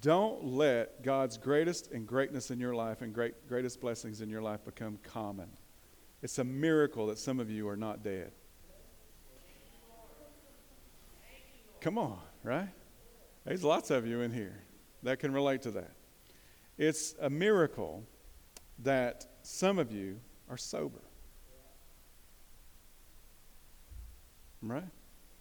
Don't 0.00 0.42
let 0.42 1.02
God's 1.02 1.36
greatest 1.36 1.92
and 1.92 2.06
greatness 2.06 2.50
in 2.50 2.58
your 2.58 2.74
life 2.74 3.02
and 3.02 3.12
great, 3.12 3.46
greatest 3.46 3.82
blessings 3.82 4.22
in 4.22 4.30
your 4.30 4.40
life 4.40 4.64
become 4.64 4.98
common. 5.02 5.50
It's 6.22 6.38
a 6.38 6.44
miracle 6.44 7.08
that 7.08 7.18
some 7.18 7.38
of 7.38 7.50
you 7.50 7.68
are 7.68 7.76
not 7.76 8.02
dead. 8.02 8.32
Come 11.82 11.98
on, 11.98 12.18
right? 12.42 12.70
There's 13.44 13.62
lots 13.62 13.90
of 13.90 14.06
you 14.06 14.22
in 14.22 14.32
here 14.32 14.62
that 15.02 15.18
can 15.18 15.34
relate 15.34 15.60
to 15.62 15.70
that. 15.72 15.90
It's 16.78 17.14
a 17.20 17.28
miracle 17.28 18.04
that 18.78 19.26
some 19.42 19.78
of 19.78 19.92
you 19.92 20.18
are 20.48 20.56
sober. 20.56 21.02
Right? 24.64 24.84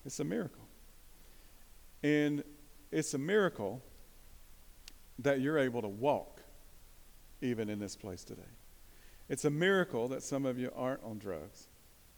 It's 0.05 0.19
a 0.19 0.23
miracle. 0.23 0.67
And 2.03 2.43
it's 2.91 3.13
a 3.13 3.17
miracle 3.17 3.81
that 5.19 5.39
you're 5.39 5.57
able 5.57 5.81
to 5.81 5.87
walk 5.87 6.41
even 7.41 7.69
in 7.69 7.79
this 7.79 7.95
place 7.95 8.23
today. 8.23 8.41
It's 9.29 9.45
a 9.45 9.49
miracle 9.49 10.07
that 10.09 10.21
some 10.21 10.45
of 10.45 10.59
you 10.59 10.71
aren't 10.75 11.01
on 11.03 11.17
drugs. 11.17 11.67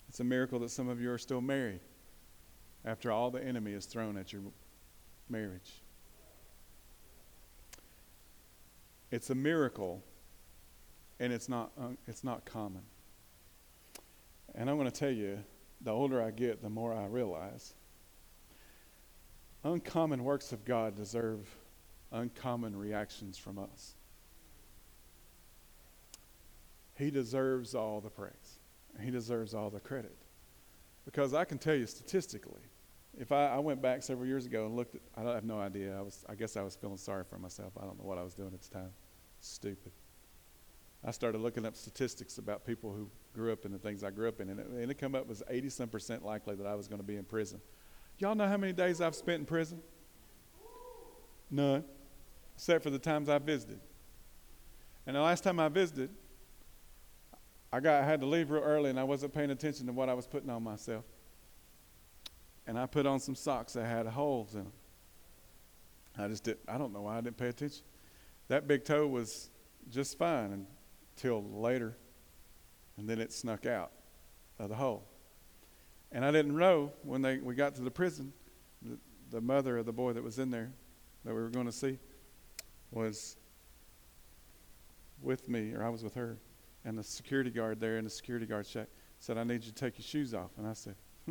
It's 0.10 0.20
a 0.20 0.24
miracle 0.24 0.60
that 0.60 0.70
some 0.70 0.90
of 0.90 1.00
you 1.00 1.12
are 1.12 1.18
still 1.18 1.42
married 1.42 1.82
after 2.84 3.12
all 3.12 3.32
the 3.32 3.44
enemy 3.44 3.74
is 3.74 3.86
thrown 3.86 4.18
at 4.18 4.34
your 4.34 4.42
marriage. 5.30 5.82
It's 9.12 9.30
a 9.30 9.36
miracle, 9.36 10.04
and 11.20 11.32
it's 11.32 11.48
not, 11.48 11.72
uh, 11.80 11.90
it's 12.08 12.24
not 12.24 12.46
common. 12.46 12.82
And 14.56 14.70
I'm 14.70 14.78
going 14.78 14.90
to 14.90 15.00
tell 15.00 15.12
you, 15.12 15.40
the 15.86 15.92
older 15.92 16.22
I 16.22 16.32
get, 16.32 16.62
the 16.62 16.70
more 16.70 16.94
I 16.94 17.06
realize 17.06 17.74
uncommon 19.64 20.24
works 20.24 20.52
of 20.52 20.64
God 20.66 20.96
deserve 20.96 21.48
uncommon 22.12 22.76
reactions 22.76 23.38
from 23.38 23.58
us. 23.58 23.96
He 26.96 27.10
deserves 27.10 27.76
all 27.76 28.00
the 28.00 28.10
praise. 28.10 28.60
He 29.02 29.12
deserves 29.12 29.54
all 29.54 29.70
the 29.70 29.80
credit. 29.80 30.16
Because 31.04 31.34
I 31.34 31.46
can 31.46 31.58
tell 31.58 31.76
you 31.76 31.86
statistically, 31.88 32.62
if 33.20 33.32
I, 33.32 33.48
I, 33.48 33.60
went 33.60 33.82
back 33.82 34.04
several 34.04 34.28
years 34.28 34.46
ago 34.46 34.66
and 34.66 34.76
looked 34.76 34.96
at, 34.96 35.02
I 35.18 35.34
have 35.34 35.44
no 35.44 35.60
idea. 35.60 35.98
I 35.98 36.02
was, 36.02 36.26
I 36.28 36.36
guess 36.36 36.58
I 36.58 36.62
was 36.62 36.76
feeling 36.76 36.98
sorry 36.98 37.24
for 37.24 37.38
myself. 37.38 37.74
I 37.78 37.86
don't 37.86 37.98
know 37.98 38.06
what 38.06 38.18
I 38.18 38.24
was 38.24 38.34
doing 38.34 38.52
at 38.54 38.62
the 38.62 38.70
time. 38.70 38.92
Stupid. 39.40 39.92
I 41.06 41.12
started 41.12 41.40
looking 41.40 41.66
up 41.66 41.76
statistics 41.76 42.38
about 42.40 42.66
people 42.66 42.92
who 42.92 43.10
grew 43.34 43.54
up 43.54 43.66
in 43.66 43.72
the 43.72 43.78
things 43.78 44.04
I 44.04 44.10
grew 44.10 44.28
up 44.28 44.42
in, 44.42 44.50
and 44.50 44.60
it, 44.60 44.68
and 44.68 44.92
it 44.92 44.96
come 44.96 45.14
up 45.14 45.30
as 45.30 45.44
80 45.48 45.70
some 45.70 45.90
percent 45.90 46.26
likely 46.26 46.56
that 46.56 46.66
I 46.66 46.76
was 46.76 46.88
going 46.88 47.00
to 47.00 47.06
be 47.06 47.16
in 47.16 47.24
prison. 47.24 47.62
Y'all 48.18 48.34
know 48.34 48.48
how 48.48 48.58
many 48.58 48.74
days 48.74 49.02
I've 49.02 49.16
spent 49.16 49.40
in 49.40 49.46
prison? 49.46 49.82
None, 51.52 51.84
except 52.56 52.84
for 52.84 52.90
the 52.90 53.00
times 53.00 53.30
I 53.30 53.38
visited. 53.38 53.80
And 55.06 55.16
the 55.16 55.22
last 55.22 55.44
time 55.44 55.60
I 55.60 55.70
visited, 55.70 56.10
I 57.72 57.80
got 57.80 58.02
I 58.02 58.06
had 58.06 58.22
to 58.22 58.26
leave 58.26 58.50
real 58.50 58.64
early, 58.64 58.90
and 58.90 59.00
I 59.00 59.04
wasn't 59.04 59.34
paying 59.34 59.52
attention 59.52 59.86
to 59.86 59.94
what 59.94 60.10
I 60.10 60.14
was 60.14 60.26
putting 60.26 60.50
on 60.50 60.64
myself 60.64 61.06
and 62.68 62.80
I 62.80 62.86
put 62.86 63.06
on 63.06 63.20
some 63.20 63.36
socks 63.36 63.74
that 63.74 63.86
had 63.86 64.08
holes 64.08 64.56
in 64.56 64.64
them. 64.64 64.74
I 66.18 66.28
just 66.28 66.44
did. 66.44 66.58
I 66.68 66.78
don't 66.78 66.94
know 66.94 67.02
why 67.02 67.18
I 67.18 67.22
didn't 67.22 67.38
pay 67.38 67.50
attention. 67.50 67.84
That 68.48 68.68
big 68.68 68.86
toe 68.86 69.06
was 69.06 69.50
just 69.92 70.18
fine 70.18 70.66
until 71.16 71.44
later, 71.44 71.98
and 72.98 73.10
then 73.10 73.20
it 73.20 73.32
snuck 73.32 73.66
out 73.66 73.92
of 74.60 74.70
the 74.70 74.76
hole. 74.76 75.08
And 76.12 76.24
I 76.24 76.32
didn't 76.32 76.58
know 76.58 76.92
when 77.04 77.22
they 77.22 77.38
we 77.38 77.56
got 77.56 77.76
to 77.76 77.82
the 77.82 77.92
prison, 77.92 78.34
the, 78.82 78.98
the 79.32 79.42
mother 79.42 79.78
of 79.78 79.86
the 79.86 79.94
boy 79.94 80.14
that 80.14 80.24
was 80.24 80.40
in 80.40 80.50
there 80.50 80.72
that 81.24 81.34
we 81.34 81.42
were 81.42 81.50
going 81.50 81.66
to 81.66 81.72
see 81.72 81.98
was 82.92 83.38
with 85.22 85.50
me, 85.50 85.74
or 85.74 85.84
I 85.84 85.90
was 85.90 86.04
with 86.04 86.14
her, 86.16 86.38
and 86.84 86.98
the 86.98 87.04
security 87.04 87.50
guard 87.50 87.80
there 87.80 87.98
in 87.98 88.04
the 88.04 88.10
security 88.10 88.46
guard 88.46 88.68
check 88.68 88.88
said, 89.20 89.38
"I 89.38 89.44
need 89.44 89.64
you 89.64 89.72
to 89.72 89.74
take 89.74 89.98
your 89.98 90.06
shoes 90.06 90.34
off," 90.34 90.52
and 90.58 90.68
I 90.68 90.74
said. 90.74 90.96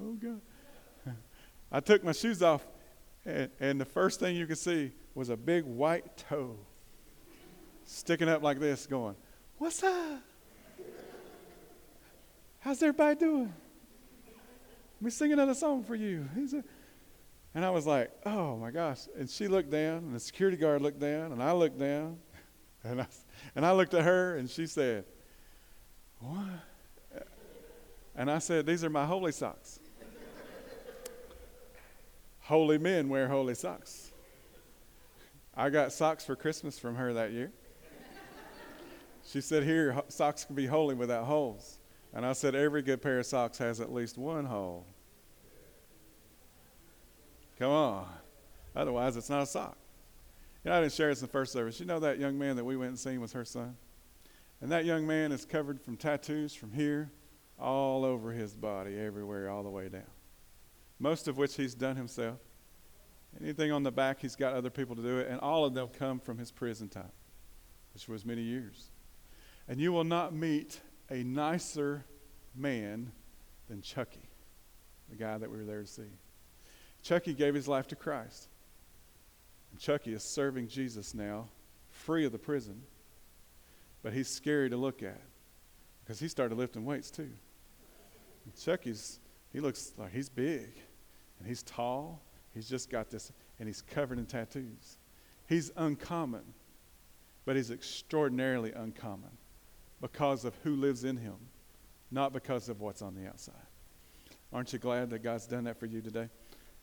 oh 0.00 0.12
God. 0.14 0.40
I 1.70 1.80
took 1.80 2.02
my 2.02 2.12
shoes 2.12 2.42
off, 2.42 2.66
and, 3.24 3.50
and 3.60 3.80
the 3.80 3.84
first 3.84 4.20
thing 4.20 4.36
you 4.36 4.46
could 4.46 4.58
see 4.58 4.92
was 5.14 5.28
a 5.28 5.36
big 5.36 5.64
white 5.64 6.16
toe 6.16 6.58
sticking 7.88 8.28
up 8.28 8.42
like 8.42 8.60
this, 8.60 8.86
going, 8.86 9.16
What's 9.58 9.82
up? 9.82 10.20
How's 12.60 12.82
everybody 12.82 13.18
doing? 13.18 13.52
Let 15.00 15.02
me 15.02 15.10
sing 15.10 15.32
another 15.32 15.54
song 15.54 15.84
for 15.84 15.94
you. 15.94 16.28
And 17.54 17.64
I 17.64 17.70
was 17.70 17.86
like, 17.86 18.10
oh 18.26 18.56
my 18.56 18.70
gosh. 18.70 19.08
And 19.16 19.28
she 19.28 19.48
looked 19.48 19.70
down, 19.70 19.98
and 19.98 20.14
the 20.14 20.20
security 20.20 20.56
guard 20.56 20.82
looked 20.82 21.00
down, 21.00 21.32
and 21.32 21.42
I 21.42 21.52
looked 21.52 21.78
down, 21.78 22.18
and 22.84 23.00
I, 23.00 23.06
and 23.56 23.64
I 23.64 23.72
looked 23.72 23.94
at 23.94 24.04
her, 24.04 24.36
and 24.36 24.50
she 24.50 24.66
said, 24.66 25.04
What? 26.20 26.46
And 28.14 28.30
I 28.30 28.38
said, 28.38 28.66
These 28.66 28.84
are 28.84 28.90
my 28.90 29.06
holy 29.06 29.32
socks. 29.32 29.80
holy 32.40 32.78
men 32.78 33.08
wear 33.08 33.28
holy 33.28 33.54
socks. 33.54 34.10
I 35.56 35.70
got 35.70 35.92
socks 35.92 36.24
for 36.24 36.36
Christmas 36.36 36.78
from 36.78 36.96
her 36.96 37.14
that 37.14 37.32
year. 37.32 37.52
She 39.30 39.42
said, 39.42 39.64
Here, 39.64 40.02
socks 40.08 40.44
can 40.44 40.54
be 40.54 40.66
holy 40.66 40.94
without 40.94 41.26
holes. 41.26 41.78
And 42.14 42.24
I 42.24 42.32
said, 42.32 42.54
Every 42.54 42.80
good 42.80 43.02
pair 43.02 43.18
of 43.18 43.26
socks 43.26 43.58
has 43.58 43.80
at 43.80 43.92
least 43.92 44.16
one 44.16 44.46
hole. 44.46 44.86
Come 47.58 47.70
on. 47.70 48.06
Otherwise, 48.74 49.16
it's 49.16 49.28
not 49.28 49.42
a 49.42 49.46
sock. 49.46 49.76
You 50.64 50.70
know, 50.70 50.78
I 50.78 50.80
didn't 50.80 50.94
share 50.94 51.08
this 51.08 51.20
in 51.20 51.26
the 51.26 51.32
first 51.32 51.52
service. 51.52 51.78
You 51.78 51.86
know 51.86 52.00
that 52.00 52.18
young 52.18 52.38
man 52.38 52.56
that 52.56 52.64
we 52.64 52.76
went 52.76 52.90
and 52.90 52.98
seen 52.98 53.20
was 53.20 53.32
her 53.32 53.44
son? 53.44 53.76
And 54.60 54.72
that 54.72 54.84
young 54.84 55.06
man 55.06 55.30
is 55.30 55.44
covered 55.44 55.80
from 55.80 55.96
tattoos 55.96 56.54
from 56.54 56.72
here 56.72 57.10
all 57.58 58.04
over 58.04 58.32
his 58.32 58.54
body, 58.54 58.98
everywhere, 58.98 59.50
all 59.50 59.62
the 59.62 59.70
way 59.70 59.88
down. 59.88 60.02
Most 60.98 61.28
of 61.28 61.36
which 61.36 61.56
he's 61.56 61.74
done 61.74 61.96
himself. 61.96 62.38
Anything 63.40 63.72
on 63.72 63.82
the 63.82 63.92
back, 63.92 64.20
he's 64.20 64.36
got 64.36 64.54
other 64.54 64.70
people 64.70 64.96
to 64.96 65.02
do 65.02 65.18
it, 65.18 65.28
and 65.28 65.38
all 65.40 65.64
of 65.64 65.74
them 65.74 65.88
come 65.98 66.18
from 66.18 66.38
his 66.38 66.50
prison 66.50 66.88
time, 66.88 67.12
which 67.92 68.08
was 68.08 68.24
many 68.24 68.42
years. 68.42 68.90
And 69.68 69.78
you 69.78 69.92
will 69.92 70.04
not 70.04 70.34
meet 70.34 70.80
a 71.10 71.22
nicer 71.22 72.04
man 72.54 73.12
than 73.68 73.82
Chucky, 73.82 74.28
the 75.10 75.16
guy 75.16 75.36
that 75.36 75.50
we 75.50 75.58
were 75.58 75.64
there 75.64 75.82
to 75.82 75.86
see. 75.86 76.10
Chucky 77.02 77.34
gave 77.34 77.54
his 77.54 77.68
life 77.68 77.86
to 77.88 77.96
Christ. 77.96 78.48
And 79.70 79.78
Chucky 79.78 80.14
is 80.14 80.22
serving 80.22 80.68
Jesus 80.68 81.14
now, 81.14 81.48
free 81.90 82.24
of 82.24 82.32
the 82.32 82.38
prison, 82.38 82.82
but 84.02 84.14
he's 84.14 84.28
scary 84.28 84.70
to 84.70 84.76
look 84.76 85.02
at 85.02 85.20
because 86.02 86.18
he 86.18 86.28
started 86.28 86.56
lifting 86.56 86.86
weights 86.86 87.10
too. 87.10 87.30
And 88.44 88.56
Chucky's, 88.58 89.20
he 89.52 89.60
looks 89.60 89.92
like 89.98 90.12
he's 90.12 90.30
big 90.30 90.80
and 91.38 91.46
he's 91.46 91.62
tall. 91.62 92.22
He's 92.54 92.68
just 92.68 92.88
got 92.88 93.10
this, 93.10 93.30
and 93.58 93.68
he's 93.68 93.82
covered 93.82 94.18
in 94.18 94.24
tattoos. 94.24 94.96
He's 95.46 95.70
uncommon, 95.76 96.42
but 97.44 97.56
he's 97.56 97.70
extraordinarily 97.70 98.72
uncommon 98.72 99.30
because 100.00 100.44
of 100.44 100.54
who 100.62 100.76
lives 100.76 101.04
in 101.04 101.16
him, 101.16 101.36
not 102.10 102.32
because 102.32 102.68
of 102.68 102.80
what's 102.80 103.02
on 103.02 103.14
the 103.14 103.26
outside. 103.26 103.54
Aren't 104.52 104.72
you 104.72 104.78
glad 104.78 105.10
that 105.10 105.22
God's 105.22 105.46
done 105.46 105.64
that 105.64 105.78
for 105.78 105.86
you 105.86 106.00
today? 106.00 106.28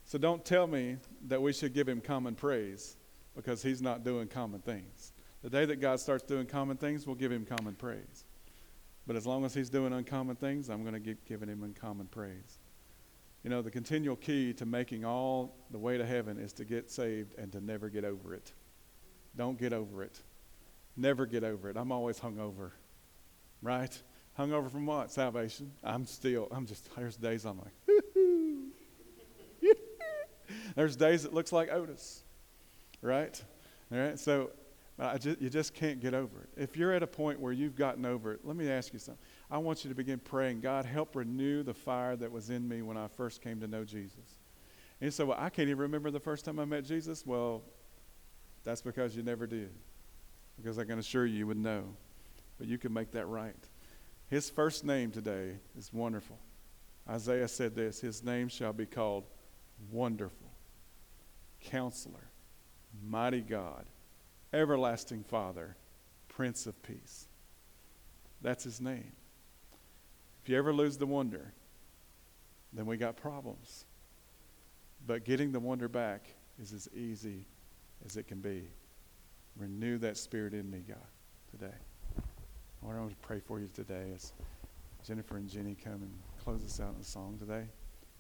So 0.04 0.17
don't 0.17 0.45
tell 0.45 0.67
me 0.67 0.97
that 1.28 1.41
we 1.41 1.51
should 1.51 1.73
give 1.73 1.89
him 1.89 1.99
common 1.99 2.36
praise 2.36 2.95
because 3.36 3.63
he's 3.63 3.82
not 3.82 4.04
doing 4.04 4.28
common 4.28 4.62
things. 4.62 5.13
The 5.41 5.49
day 5.49 5.65
that 5.65 5.82
God 5.82 5.99
starts 5.99 6.23
doing 6.23 6.45
common 6.45 6.78
things, 6.78 7.06
we'll 7.06 7.15
give 7.15 7.32
him 7.32 7.45
common 7.45 7.73
praise. 7.73 8.25
But 9.08 9.15
as 9.15 9.25
long 9.25 9.45
as 9.45 9.54
he's 9.54 9.69
doing 9.69 9.93
uncommon 9.93 10.36
things, 10.36 10.69
I'm 10.69 10.82
going 10.84 10.93
to 10.93 10.99
keep 10.99 11.25
giving 11.25 11.49
him 11.49 11.63
uncommon 11.63 12.08
praise. 12.08 12.60
You 13.43 13.49
know, 13.51 13.62
the 13.62 13.69
continual 13.69 14.15
key 14.15 14.54
to 14.54 14.65
making 14.65 15.06
all 15.06 15.56
the 15.69 15.78
way 15.78 15.97
to 15.99 16.06
heaven 16.06 16.39
is 16.39 16.51
to 16.54 16.65
get 16.65 16.89
saved 16.89 17.36
and 17.38 17.51
to 17.51 17.62
never 17.62 17.89
get 17.89 18.04
over 18.04 18.34
it. 18.34 18.51
Don't 19.38 19.60
get 19.60 19.73
over 19.73 20.01
it. 20.01 20.19
Never 20.97 21.28
get 21.28 21.43
over 21.43 21.69
it. 21.69 21.78
I'm 21.78 21.91
always 21.91 22.19
hungover, 22.19 22.71
right? 23.62 24.02
Hungover 24.38 24.70
from 24.70 24.86
what? 24.86 25.12
Salvation. 25.12 25.72
I'm 25.84 26.06
still, 26.06 26.48
I'm 26.52 26.65
just, 26.65 26.89
there's 26.96 27.15
days 27.15 27.46
I'm 27.46 27.60
like, 27.60 27.74
there's 30.76 30.96
days 30.96 31.26
it 31.26 31.34
looks 31.34 31.52
like 31.52 31.72
Otis, 31.72 32.24
right? 33.02 33.41
All 33.91 33.98
right, 33.98 34.20
so 34.20 34.52
just, 35.20 35.41
you 35.41 35.50
just 35.50 35.74
can't 35.74 36.00
get 36.00 36.13
over 36.13 36.41
it. 36.41 36.50
If 36.62 36.78
you're 36.78 36.94
at 36.94 37.04
a 37.04 37.08
point 37.08 37.39
where 37.39 37.54
you've 37.54 37.76
gotten 37.76 38.06
over 38.06 38.34
it, 38.34 38.41
let 38.44 38.56
me 38.56 38.70
ask 38.70 38.94
you 38.94 39.00
something. 39.00 39.24
I 39.50 39.58
want 39.58 39.84
you 39.84 39.89
to 39.89 39.96
begin 39.96 40.20
praying, 40.20 40.62
God, 40.62 40.86
help 40.86 41.15
renew 41.15 41.63
the 41.63 41.74
fire 41.74 42.15
that 42.15 42.32
was 42.32 42.50
in 42.50 42.68
me 42.68 42.82
when 42.82 42.98
I 42.98 43.08
first 43.08 43.41
came 43.41 43.60
to 43.62 43.68
know 43.68 43.84
Jesus. 43.84 44.39
And 45.02 45.13
so 45.13 45.26
well, 45.28 45.38
I 45.39 45.50
can't 45.50 45.68
even 45.68 45.82
remember 45.82 46.12
the 46.12 46.20
first 46.20 46.46
time 46.46 46.60
I 46.60 46.65
met 46.65 46.86
Jesus. 46.86 47.26
Well, 47.26 47.62
that's 48.63 48.82
because 48.82 49.15
you 49.15 49.24
never 49.24 49.46
did. 49.46 49.72
Because 50.58 50.80
I 50.80 50.86
can 50.86 51.00
assure 51.00 51.26
you, 51.26 51.39
you 51.39 51.48
would 51.48 51.58
know. 51.58 51.84
But 52.58 52.68
you 52.68 52.78
can 52.78 52.94
make 52.94 53.12
that 53.12 53.26
right. 53.26 53.56
His 54.28 54.50
first 54.50 54.84
name 54.84 55.12
today 55.12 55.58
is 55.78 55.91
wonderful. 55.94 56.39
Isaiah 57.10 57.48
said 57.48 57.76
this 57.76 58.00
His 58.00 58.24
name 58.24 58.48
shall 58.48 58.74
be 58.74 58.86
called 58.86 59.26
Wonderful, 59.91 60.52
Counselor, 61.62 62.30
Mighty 63.04 63.41
God 63.41 63.86
Everlasting 64.56 65.26
Father, 65.26 65.76
Prince 66.30 66.65
of 66.65 66.82
Peace. 66.82 67.28
That's 68.41 68.63
his 68.63 68.80
name. 68.80 69.12
If 70.41 70.50
you 70.50 70.58
ever 70.58 70.74
lose 70.74 70.98
the 70.98 71.06
wonder, 71.06 71.54
then 72.72 72.86
we 72.86 72.96
got 72.96 73.18
problems. 73.18 73.84
But 75.06 75.26
getting 75.26 75.52
the 75.52 75.60
wonder 75.60 75.89
back 75.89 76.34
is 76.62 76.72
as 76.72 76.88
easy 76.96 77.48
as 78.06 78.15
it 78.15 78.28
can 78.28 78.39
be. 78.39 78.70
Renew 79.58 79.98
that 79.98 80.15
spirit 80.15 80.54
in 80.54 80.72
me, 80.72 80.84
God, 80.88 80.98
today. 81.52 81.76
I 82.84 82.86
want 82.88 83.10
to 83.10 83.28
pray 83.28 83.40
for 83.40 83.60
you 83.60 83.68
today 83.74 84.12
as 84.14 84.34
Jennifer 85.06 85.38
and 85.38 85.50
Jenny 85.50 85.76
come 85.76 85.94
and 85.94 86.12
close 86.44 86.64
us 86.64 86.80
out 86.80 86.94
in 86.96 87.02
a 87.02 87.04
song 87.04 87.38
today. 87.40 87.66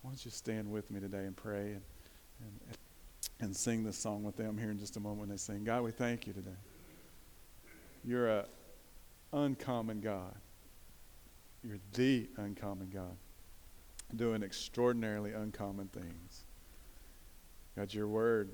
Why 0.01 0.11
don't 0.11 0.25
you 0.25 0.31
stand 0.31 0.71
with 0.71 0.89
me 0.91 0.99
today 0.99 1.25
and 1.25 1.35
pray 1.35 1.71
and, 1.71 1.81
and, 2.39 2.77
and 3.39 3.55
sing 3.55 3.83
this 3.83 3.97
song 3.97 4.23
with 4.23 4.35
them 4.37 4.57
here 4.57 4.71
in 4.71 4.79
just 4.79 4.97
a 4.97 4.99
moment 4.99 5.21
when 5.21 5.29
they 5.29 5.37
sing. 5.37 5.63
God, 5.63 5.83
we 5.83 5.91
thank 5.91 6.27
you 6.27 6.33
today. 6.33 6.57
You're 8.03 8.29
a 8.29 8.45
uncommon 9.33 10.01
God. 10.01 10.35
You're 11.63 11.79
the 11.93 12.29
uncommon 12.37 12.91
God, 12.93 13.17
doing 14.15 14.43
extraordinarily 14.43 15.33
uncommon 15.33 15.87
things. 15.87 16.43
God, 17.75 17.91
your 17.93 18.07
word 18.07 18.51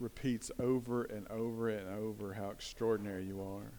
repeats 0.00 0.50
over 0.58 1.04
and 1.04 1.28
over 1.28 1.68
and 1.68 1.88
over 1.88 2.32
how 2.32 2.50
extraordinary 2.50 3.24
you 3.24 3.42
are. 3.42 3.72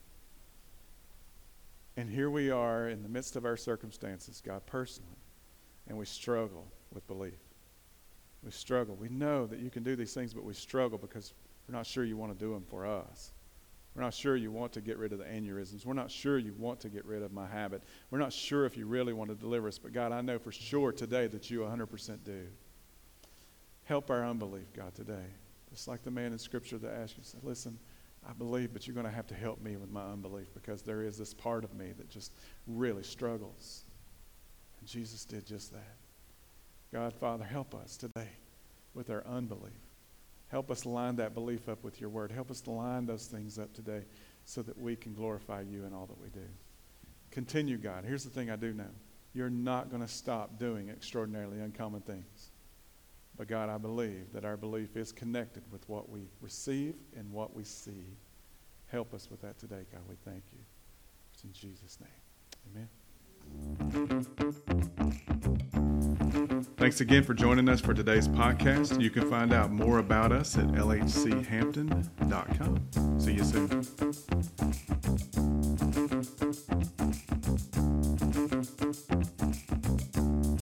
And 1.98 2.10
here 2.10 2.30
we 2.30 2.52
are 2.52 2.90
in 2.90 3.04
the 3.04 3.10
midst 3.10 3.36
of 3.36 3.46
our 3.46 3.56
circumstances, 3.56 4.42
God, 4.46 4.66
personally, 4.66 5.18
and 5.88 5.98
we 5.98 6.06
struggle 6.06 6.68
with 6.94 7.08
belief. 7.08 7.40
We 8.44 8.52
struggle. 8.52 8.96
We 8.96 9.10
know 9.10 9.48
that 9.48 9.60
you 9.60 9.70
can 9.70 9.84
do 9.84 9.96
these 9.96 10.14
things, 10.14 10.34
but 10.34 10.44
we 10.44 10.54
struggle 10.54 10.98
because 10.98 11.34
we're 11.68 11.76
not 11.76 11.86
sure 11.86 12.04
you 12.04 12.18
want 12.18 12.38
to 12.38 12.46
do 12.46 12.54
them 12.54 12.66
for 12.70 12.86
us. 12.86 13.32
We're 13.96 14.04
not 14.04 14.14
sure 14.14 14.36
you 14.36 14.52
want 14.52 14.74
to 14.74 14.82
get 14.82 14.98
rid 14.98 15.14
of 15.14 15.20
the 15.20 15.26
aneurysms. 15.26 15.86
We're 15.86 15.94
not 15.94 16.12
sure 16.12 16.38
you 16.38 16.54
want 16.58 16.82
to 16.82 16.90
get 16.90 17.06
rid 17.06 17.24
of 17.24 17.32
my 17.32 17.48
habit. 17.48 17.82
We're 18.12 18.20
not 18.20 18.34
sure 18.34 18.66
if 18.66 18.76
you 18.76 18.88
really 18.88 19.14
want 19.14 19.30
to 19.30 19.36
deliver 19.36 19.70
us. 19.70 19.80
But 19.80 19.94
God, 19.94 20.12
I 20.12 20.20
know 20.20 20.38
for 20.38 20.52
sure 20.52 20.92
today 20.92 21.28
that 21.28 21.50
you 21.50 21.62
100% 21.62 22.24
do. 22.26 22.48
Help 23.86 24.10
our 24.12 24.26
unbelief, 24.26 24.74
God, 24.74 24.94
today. 24.96 25.26
Just 25.72 25.88
like 25.88 26.04
the 26.04 26.12
man 26.12 26.34
in 26.34 26.40
Scripture 26.40 26.78
that 26.78 26.94
asked 26.94 27.18
you, 27.18 27.24
said, 27.24 27.40
listen, 27.44 27.80
I 28.28 28.34
believe, 28.34 28.74
but 28.74 28.88
you're 28.88 28.96
going 28.96 29.06
to 29.06 29.12
have 29.12 29.28
to 29.28 29.36
help 29.36 29.62
me 29.62 29.78
with 29.78 29.92
my 29.92 30.04
unbelief 30.04 30.48
because 30.54 30.82
there 30.82 31.04
is 31.04 31.18
this 31.18 31.34
part 31.34 31.64
of 31.64 31.74
me 31.76 31.92
that 31.98 32.10
just 32.10 32.32
really 32.66 33.04
struggles. 33.04 33.84
And 34.80 34.90
Jesus 34.90 35.26
did 35.26 35.46
just 35.46 35.72
that. 35.74 35.98
God, 36.92 37.14
Father, 37.14 37.44
help 37.44 37.76
us 37.76 37.98
today 37.98 38.30
with 38.94 39.10
our 39.10 39.26
unbelief. 39.28 39.74
Help 40.48 40.72
us 40.72 40.86
line 40.86 41.18
that 41.18 41.34
belief 41.34 41.68
up 41.68 41.84
with 41.84 42.00
your 42.00 42.10
word. 42.10 42.32
Help 42.32 42.50
us 42.50 42.66
line 42.68 43.06
those 43.06 43.26
things 43.26 43.60
up 43.60 43.74
today 43.74 44.06
so 44.46 44.62
that 44.62 44.78
we 44.78 44.96
can 44.96 45.14
glorify 45.14 45.62
you 45.62 45.86
in 45.86 45.94
all 45.94 46.06
that 46.06 46.20
we 46.22 46.30
do. 46.30 46.48
Continue, 47.32 47.78
God. 47.78 48.06
Here's 48.06 48.24
the 48.24 48.30
thing 48.30 48.50
I 48.50 48.56
do 48.56 48.74
know 48.74 48.90
you're 49.34 49.50
not 49.50 49.90
going 49.90 50.02
to 50.02 50.08
stop 50.08 50.58
doing 50.58 50.90
extraordinarily 50.90 51.60
uncommon 51.60 52.00
things. 52.02 52.52
But 53.38 53.48
God, 53.48 53.70
I 53.70 53.78
believe 53.78 54.34
that 54.34 54.44
our 54.46 54.58
belief 54.58 54.96
is 54.96 55.12
connected 55.12 55.64
with 55.72 55.88
what 55.90 56.10
we 56.10 56.30
receive 56.42 56.96
and 57.18 57.32
what 57.32 57.56
we 57.56 57.64
see. 57.64 58.18
Help 58.88 59.14
us 59.14 59.30
with 59.30 59.42
that 59.42 59.60
today, 59.60 59.86
God. 59.92 60.02
We 60.08 60.16
thank 60.24 60.44
you. 60.54 60.60
It's 61.34 61.44
in 61.44 61.52
Jesus' 61.52 61.98
name. 62.00 62.10
Amen. 62.74 62.88
Thanks 66.78 67.02
again 67.02 67.24
for 67.24 67.34
joining 67.34 67.68
us 67.70 67.82
for 67.82 67.94
today's 67.94 68.28
podcast. 68.28 69.02
You 69.02 69.10
can 69.10 69.30
find 69.30 69.54
out 69.54 69.72
more 69.72 70.00
about 70.00 70.32
us 70.32 70.58
at 70.58 70.68
lhchampton.com. 70.68 73.20
See 73.20 73.34
you 73.34 73.44
soon. 73.44 73.86